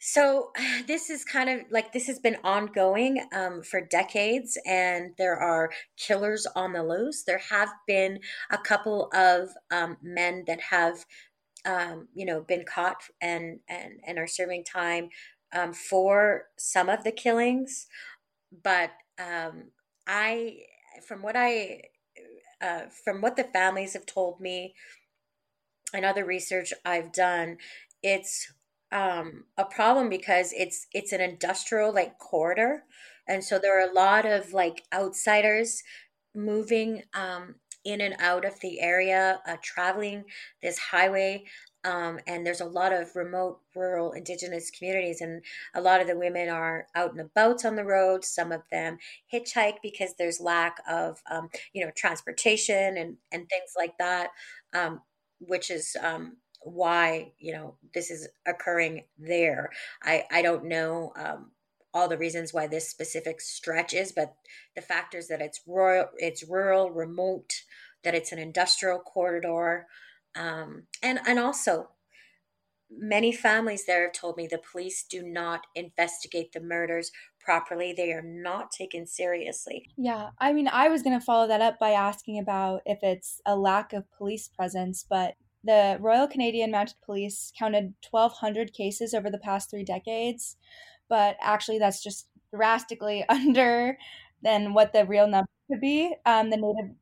So 0.00 0.50
this 0.86 1.10
is 1.10 1.24
kind 1.24 1.48
of 1.50 1.60
like 1.70 1.92
this 1.92 2.06
has 2.06 2.18
been 2.18 2.36
ongoing 2.44 3.24
um, 3.34 3.62
for 3.62 3.80
decades, 3.80 4.58
and 4.66 5.12
there 5.18 5.36
are 5.36 5.70
killers 5.96 6.46
on 6.54 6.72
the 6.72 6.82
loose. 6.82 7.24
There 7.24 7.42
have 7.50 7.70
been 7.86 8.20
a 8.50 8.58
couple 8.58 9.10
of 9.14 9.50
um, 9.70 9.96
men 10.02 10.44
that 10.46 10.60
have, 10.70 11.04
um, 11.64 12.08
you 12.14 12.26
know, 12.26 12.40
been 12.40 12.64
caught 12.64 13.02
and 13.20 13.60
and 13.68 14.00
and 14.06 14.18
are 14.18 14.26
serving 14.26 14.64
time 14.64 15.10
um, 15.52 15.72
for 15.72 16.44
some 16.56 16.88
of 16.88 17.04
the 17.04 17.12
killings, 17.12 17.86
but 18.62 18.90
um, 19.18 19.70
I, 20.06 20.58
from 21.06 21.22
what 21.22 21.36
I, 21.36 21.82
uh, 22.60 22.82
from 23.04 23.20
what 23.20 23.36
the 23.36 23.44
families 23.44 23.92
have 23.92 24.06
told 24.06 24.40
me, 24.40 24.74
and 25.92 26.04
other 26.04 26.24
research 26.24 26.72
I've 26.84 27.12
done, 27.12 27.58
it's 28.02 28.52
um, 28.92 29.44
a 29.56 29.64
problem 29.64 30.08
because 30.08 30.52
it's 30.56 30.86
it's 30.92 31.12
an 31.12 31.20
industrial 31.20 31.92
like 31.92 32.18
corridor, 32.18 32.84
and 33.26 33.44
so 33.44 33.58
there 33.58 33.78
are 33.78 33.88
a 33.88 33.92
lot 33.92 34.26
of 34.26 34.52
like 34.52 34.84
outsiders 34.92 35.82
moving 36.34 37.02
um, 37.14 37.56
in 37.84 38.00
and 38.00 38.16
out 38.18 38.44
of 38.44 38.60
the 38.60 38.80
area, 38.80 39.40
uh, 39.46 39.56
traveling 39.62 40.24
this 40.62 40.78
highway. 40.78 41.44
Um, 41.84 42.18
and 42.26 42.44
there's 42.44 42.60
a 42.60 42.66
lot 42.66 42.92
of 42.92 43.14
remote 43.14 43.60
rural 43.74 44.12
indigenous 44.12 44.70
communities 44.70 45.20
and 45.20 45.42
a 45.74 45.80
lot 45.80 46.00
of 46.00 46.08
the 46.08 46.18
women 46.18 46.48
are 46.48 46.88
out 46.96 47.12
and 47.12 47.20
about 47.20 47.64
on 47.64 47.76
the 47.76 47.84
road 47.84 48.24
some 48.24 48.50
of 48.50 48.62
them 48.72 48.98
hitchhike 49.32 49.76
because 49.80 50.14
there's 50.18 50.40
lack 50.40 50.78
of 50.90 51.22
um, 51.30 51.48
you 51.72 51.84
know 51.84 51.92
transportation 51.96 52.96
and 52.96 53.16
and 53.30 53.48
things 53.48 53.70
like 53.76 53.96
that 53.98 54.30
um, 54.74 55.00
which 55.40 55.70
is 55.70 55.96
um, 56.02 56.36
why 56.62 57.32
you 57.38 57.52
know 57.52 57.76
this 57.94 58.10
is 58.10 58.28
occurring 58.46 59.04
there. 59.18 59.70
I 60.02 60.24
I 60.30 60.42
don't 60.42 60.64
know 60.64 61.12
um, 61.16 61.52
all 61.94 62.08
the 62.08 62.18
reasons 62.18 62.52
why 62.52 62.66
this 62.66 62.88
specific 62.88 63.40
stretch 63.40 63.94
is, 63.94 64.12
but 64.12 64.34
the 64.74 64.82
fact 64.82 65.14
is 65.14 65.28
that 65.28 65.40
it's 65.40 65.60
rural, 65.66 66.08
it's 66.16 66.48
rural, 66.48 66.90
remote, 66.90 67.62
that 68.04 68.14
it's 68.14 68.32
an 68.32 68.38
industrial 68.38 68.98
corridor, 68.98 69.86
um, 70.36 70.84
and 71.02 71.20
and 71.26 71.38
also 71.38 71.90
many 72.90 73.32
families 73.32 73.84
there 73.84 74.04
have 74.04 74.12
told 74.12 74.36
me 74.36 74.46
the 74.46 74.60
police 74.72 75.02
do 75.02 75.22
not 75.22 75.66
investigate 75.74 76.52
the 76.52 76.60
murders 76.60 77.12
properly. 77.48 77.94
They 77.94 78.12
are 78.12 78.20
not 78.20 78.70
taken 78.70 79.06
seriously. 79.06 79.88
Yeah, 79.96 80.30
I 80.38 80.52
mean, 80.52 80.68
I 80.68 80.90
was 80.90 81.02
going 81.02 81.18
to 81.18 81.24
follow 81.24 81.48
that 81.48 81.62
up 81.62 81.78
by 81.78 81.92
asking 81.92 82.38
about 82.38 82.82
if 82.84 82.98
it's 83.02 83.40
a 83.46 83.56
lack 83.56 83.94
of 83.94 84.04
police 84.18 84.48
presence, 84.48 85.02
but 85.08 85.32
the 85.64 85.96
Royal 85.98 86.28
Canadian 86.28 86.70
Mounted 86.70 86.96
Police 87.02 87.50
counted 87.58 87.94
1,200 88.10 88.74
cases 88.74 89.14
over 89.14 89.30
the 89.30 89.38
past 89.38 89.70
three 89.70 89.82
decades, 89.82 90.58
but 91.08 91.38
actually, 91.40 91.78
that's 91.78 92.02
just 92.02 92.28
drastically 92.54 93.24
under 93.30 93.96
than 94.42 94.74
what 94.74 94.92
the 94.92 95.06
real 95.06 95.26
number 95.26 95.48
could 95.70 95.80
be. 95.80 96.14
Um, 96.26 96.50
the 96.50 96.58
Native 96.58 96.96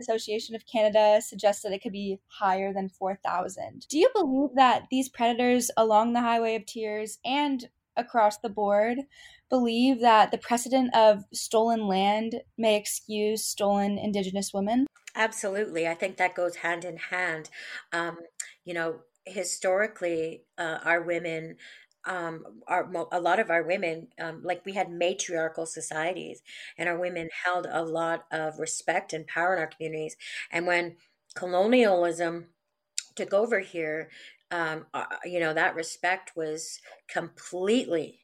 Association 0.00 0.54
of 0.54 0.64
Canada 0.64 1.20
suggested 1.20 1.72
it 1.72 1.82
could 1.82 1.92
be 1.92 2.18
higher 2.28 2.72
than 2.72 2.88
4,000. 2.88 3.86
Do 3.90 3.98
you 3.98 4.08
believe 4.14 4.54
that 4.56 4.84
these 4.90 5.10
predators 5.10 5.70
along 5.76 6.14
the 6.14 6.22
Highway 6.22 6.54
of 6.54 6.64
Tears 6.64 7.18
and 7.26 7.68
across 7.96 8.38
the 8.38 8.48
board 8.48 8.98
believe 9.48 10.00
that 10.00 10.30
the 10.30 10.38
precedent 10.38 10.94
of 10.94 11.24
stolen 11.32 11.86
land 11.86 12.36
may 12.58 12.76
excuse 12.76 13.44
stolen 13.44 13.98
Indigenous 13.98 14.52
women? 14.52 14.86
Absolutely. 15.14 15.88
I 15.88 15.94
think 15.94 16.16
that 16.16 16.34
goes 16.34 16.56
hand 16.56 16.84
in 16.84 16.96
hand. 16.96 17.48
Um, 17.92 18.18
you 18.64 18.74
know, 18.74 19.00
historically, 19.24 20.44
uh, 20.58 20.78
our 20.84 21.02
women, 21.02 21.56
um, 22.06 22.44
our, 22.68 22.88
a 23.10 23.20
lot 23.20 23.40
of 23.40 23.50
our 23.50 23.62
women, 23.62 24.08
um, 24.20 24.42
like 24.44 24.64
we 24.64 24.74
had 24.74 24.90
matriarchal 24.90 25.66
societies, 25.66 26.42
and 26.76 26.88
our 26.88 26.98
women 26.98 27.28
held 27.44 27.66
a 27.70 27.82
lot 27.82 28.26
of 28.30 28.58
respect 28.58 29.12
and 29.12 29.26
power 29.26 29.54
in 29.54 29.60
our 29.60 29.66
communities. 29.66 30.16
And 30.52 30.66
when 30.66 30.96
colonialism 31.34 32.48
took 33.16 33.32
over 33.32 33.60
here, 33.60 34.10
um, 34.50 34.86
uh, 34.94 35.06
you 35.24 35.40
know, 35.40 35.54
that 35.54 35.74
respect 35.74 36.32
was 36.36 36.80
completely 37.08 38.20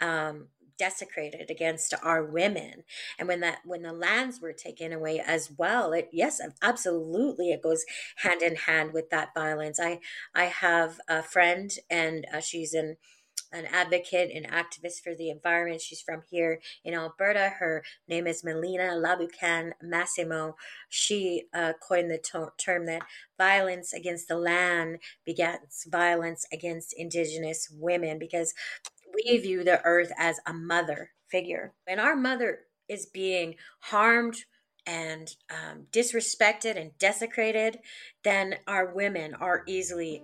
um, 0.00 0.48
desecrated 0.78 1.50
against 1.50 1.94
our 2.02 2.24
women. 2.24 2.82
And 3.18 3.28
when 3.28 3.40
that 3.40 3.58
when 3.64 3.82
the 3.82 3.92
lands 3.92 4.40
were 4.40 4.52
taken 4.52 4.92
away 4.92 5.20
as 5.24 5.50
well 5.56 5.92
it 5.92 6.08
yes 6.12 6.40
absolutely 6.62 7.52
it 7.52 7.62
goes 7.62 7.84
hand 8.16 8.42
in 8.42 8.56
hand 8.56 8.92
with 8.92 9.10
that 9.10 9.34
violence. 9.34 9.78
I 9.80 10.00
i 10.34 10.44
have 10.46 11.00
a 11.08 11.22
friend 11.22 11.70
and 11.90 12.26
uh, 12.34 12.40
she's 12.40 12.74
an 12.74 12.96
an 13.52 13.66
advocate 13.66 14.30
and 14.34 14.46
activist 14.50 15.02
for 15.02 15.14
the 15.14 15.30
environment. 15.30 15.80
She's 15.80 16.00
from 16.00 16.22
here 16.30 16.60
in 16.84 16.94
Alberta. 16.94 17.52
Her 17.58 17.84
name 18.08 18.26
is 18.26 18.42
Melina 18.42 18.94
Laboucan 18.94 19.72
Massimo. 19.82 20.56
She 20.88 21.44
uh, 21.52 21.74
coined 21.86 22.10
the 22.10 22.18
to- 22.18 22.52
term 22.58 22.86
that 22.86 23.02
violence 23.36 23.92
against 23.92 24.28
the 24.28 24.36
land 24.36 24.98
begets 25.24 25.84
violence 25.84 26.46
against 26.52 26.94
Indigenous 26.96 27.68
women 27.70 28.18
because 28.18 28.54
we 29.14 29.38
view 29.38 29.64
the 29.64 29.82
earth 29.84 30.12
as 30.16 30.40
a 30.46 30.52
mother 30.52 31.10
figure. 31.28 31.72
And 31.86 32.00
our 32.00 32.16
mother 32.16 32.60
is 32.88 33.06
being 33.06 33.56
harmed 33.80 34.44
and 34.86 35.34
um, 35.50 35.86
disrespected 35.92 36.80
and 36.80 36.96
desecrated, 36.98 37.78
then 38.24 38.56
our 38.66 38.92
women 38.92 39.34
are 39.34 39.62
easily 39.66 40.22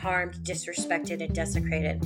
harmed, 0.00 0.34
disrespected, 0.42 1.22
and 1.22 1.34
desecrated. 1.34 2.02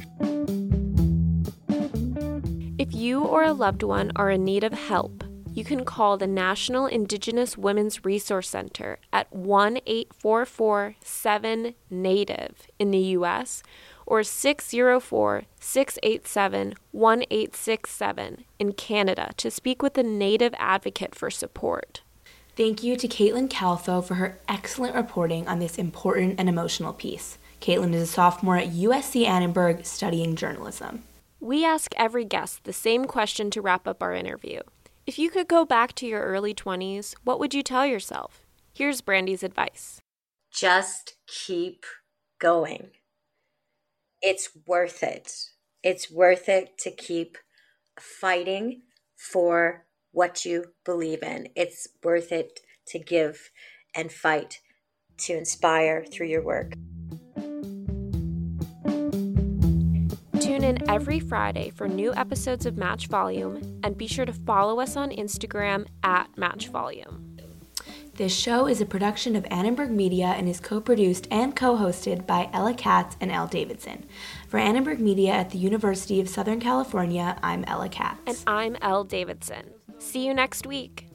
If 2.78 2.94
you 2.94 3.22
or 3.22 3.44
a 3.44 3.52
loved 3.52 3.82
one 3.82 4.12
are 4.16 4.30
in 4.30 4.44
need 4.44 4.64
of 4.64 4.72
help, 4.72 5.24
you 5.52 5.64
can 5.64 5.84
call 5.84 6.16
the 6.16 6.26
National 6.26 6.86
Indigenous 6.86 7.58
Women's 7.58 8.04
Resource 8.04 8.48
Center 8.48 8.98
at 9.12 9.32
1 9.32 9.78
844 9.86 10.96
7 11.02 11.74
Native 11.90 12.66
in 12.78 12.90
the 12.90 12.98
U.S 12.98 13.62
or 14.06 14.22
604 14.22 15.44
687 15.60 16.74
1867 16.90 18.44
in 18.58 18.72
Canada 18.72 19.30
to 19.36 19.50
speak 19.50 19.82
with 19.82 19.96
a 19.98 20.02
Native 20.02 20.54
advocate 20.58 21.14
for 21.14 21.30
support. 21.30 22.02
Thank 22.54 22.82
you 22.82 22.96
to 22.96 23.08
Caitlin 23.08 23.48
Calfo 23.48 24.04
for 24.04 24.14
her 24.14 24.38
excellent 24.46 24.94
reporting 24.94 25.48
on 25.48 25.58
this 25.58 25.78
important 25.78 26.38
and 26.38 26.48
emotional 26.48 26.92
piece. 26.92 27.38
Caitlin 27.62 27.94
is 27.94 28.02
a 28.02 28.06
sophomore 28.06 28.58
at 28.58 28.72
USC 28.72 29.24
Annenberg 29.26 29.86
studying 29.86 30.36
journalism. 30.36 31.04
We 31.40 31.64
ask 31.64 31.94
every 31.96 32.24
guest 32.24 32.64
the 32.64 32.72
same 32.72 33.06
question 33.06 33.50
to 33.50 33.62
wrap 33.62 33.88
up 33.88 34.02
our 34.02 34.12
interview. 34.12 34.60
If 35.06 35.18
you 35.18 35.30
could 35.30 35.48
go 35.48 35.64
back 35.64 35.94
to 35.94 36.06
your 36.06 36.22
early 36.22 36.54
20s, 36.54 37.14
what 37.24 37.40
would 37.40 37.54
you 37.54 37.62
tell 37.62 37.86
yourself? 37.86 38.42
Here's 38.74 39.00
Brandi's 39.00 39.42
advice 39.42 40.00
Just 40.52 41.16
keep 41.26 41.84
going 42.38 42.90
it's 44.22 44.50
worth 44.66 45.02
it. 45.02 45.32
It's 45.82 46.10
worth 46.10 46.48
it 46.48 46.78
to 46.78 46.90
keep 46.90 47.36
fighting 47.98 48.82
for 49.16 49.86
what 50.12 50.44
you 50.44 50.66
believe 50.84 51.22
in. 51.22 51.48
It's 51.56 51.88
worth 52.02 52.32
it 52.32 52.60
to 52.88 52.98
give 52.98 53.50
and 53.94 54.12
fight 54.12 54.60
to 55.18 55.36
inspire 55.36 56.04
through 56.04 56.28
your 56.28 56.42
work. 56.42 56.72
Tune 60.40 60.64
in 60.64 60.90
every 60.90 61.20
Friday 61.20 61.70
for 61.70 61.88
new 61.88 62.14
episodes 62.14 62.66
of 62.66 62.76
Match 62.76 63.06
Volume 63.06 63.80
and 63.82 63.96
be 63.96 64.06
sure 64.06 64.24
to 64.24 64.32
follow 64.32 64.80
us 64.80 64.96
on 64.96 65.10
Instagram 65.10 65.86
at 66.02 66.36
Match 66.36 66.68
Volume. 66.68 67.21
This 68.14 68.36
show 68.36 68.68
is 68.68 68.82
a 68.82 68.86
production 68.86 69.34
of 69.36 69.46
Annenberg 69.50 69.90
Media 69.90 70.26
and 70.26 70.46
is 70.46 70.60
co 70.60 70.82
produced 70.82 71.26
and 71.30 71.56
co 71.56 71.76
hosted 71.76 72.26
by 72.26 72.50
Ella 72.52 72.74
Katz 72.74 73.16
and 73.22 73.32
Elle 73.32 73.46
Davidson. 73.46 74.04
For 74.48 74.58
Annenberg 74.58 75.00
Media 75.00 75.32
at 75.32 75.48
the 75.48 75.56
University 75.56 76.20
of 76.20 76.28
Southern 76.28 76.60
California, 76.60 77.38
I'm 77.42 77.64
Ella 77.64 77.88
Katz. 77.88 78.20
And 78.26 78.38
I'm 78.46 78.76
Elle 78.82 79.04
Davidson. 79.04 79.70
See 79.98 80.26
you 80.26 80.34
next 80.34 80.66
week. 80.66 81.11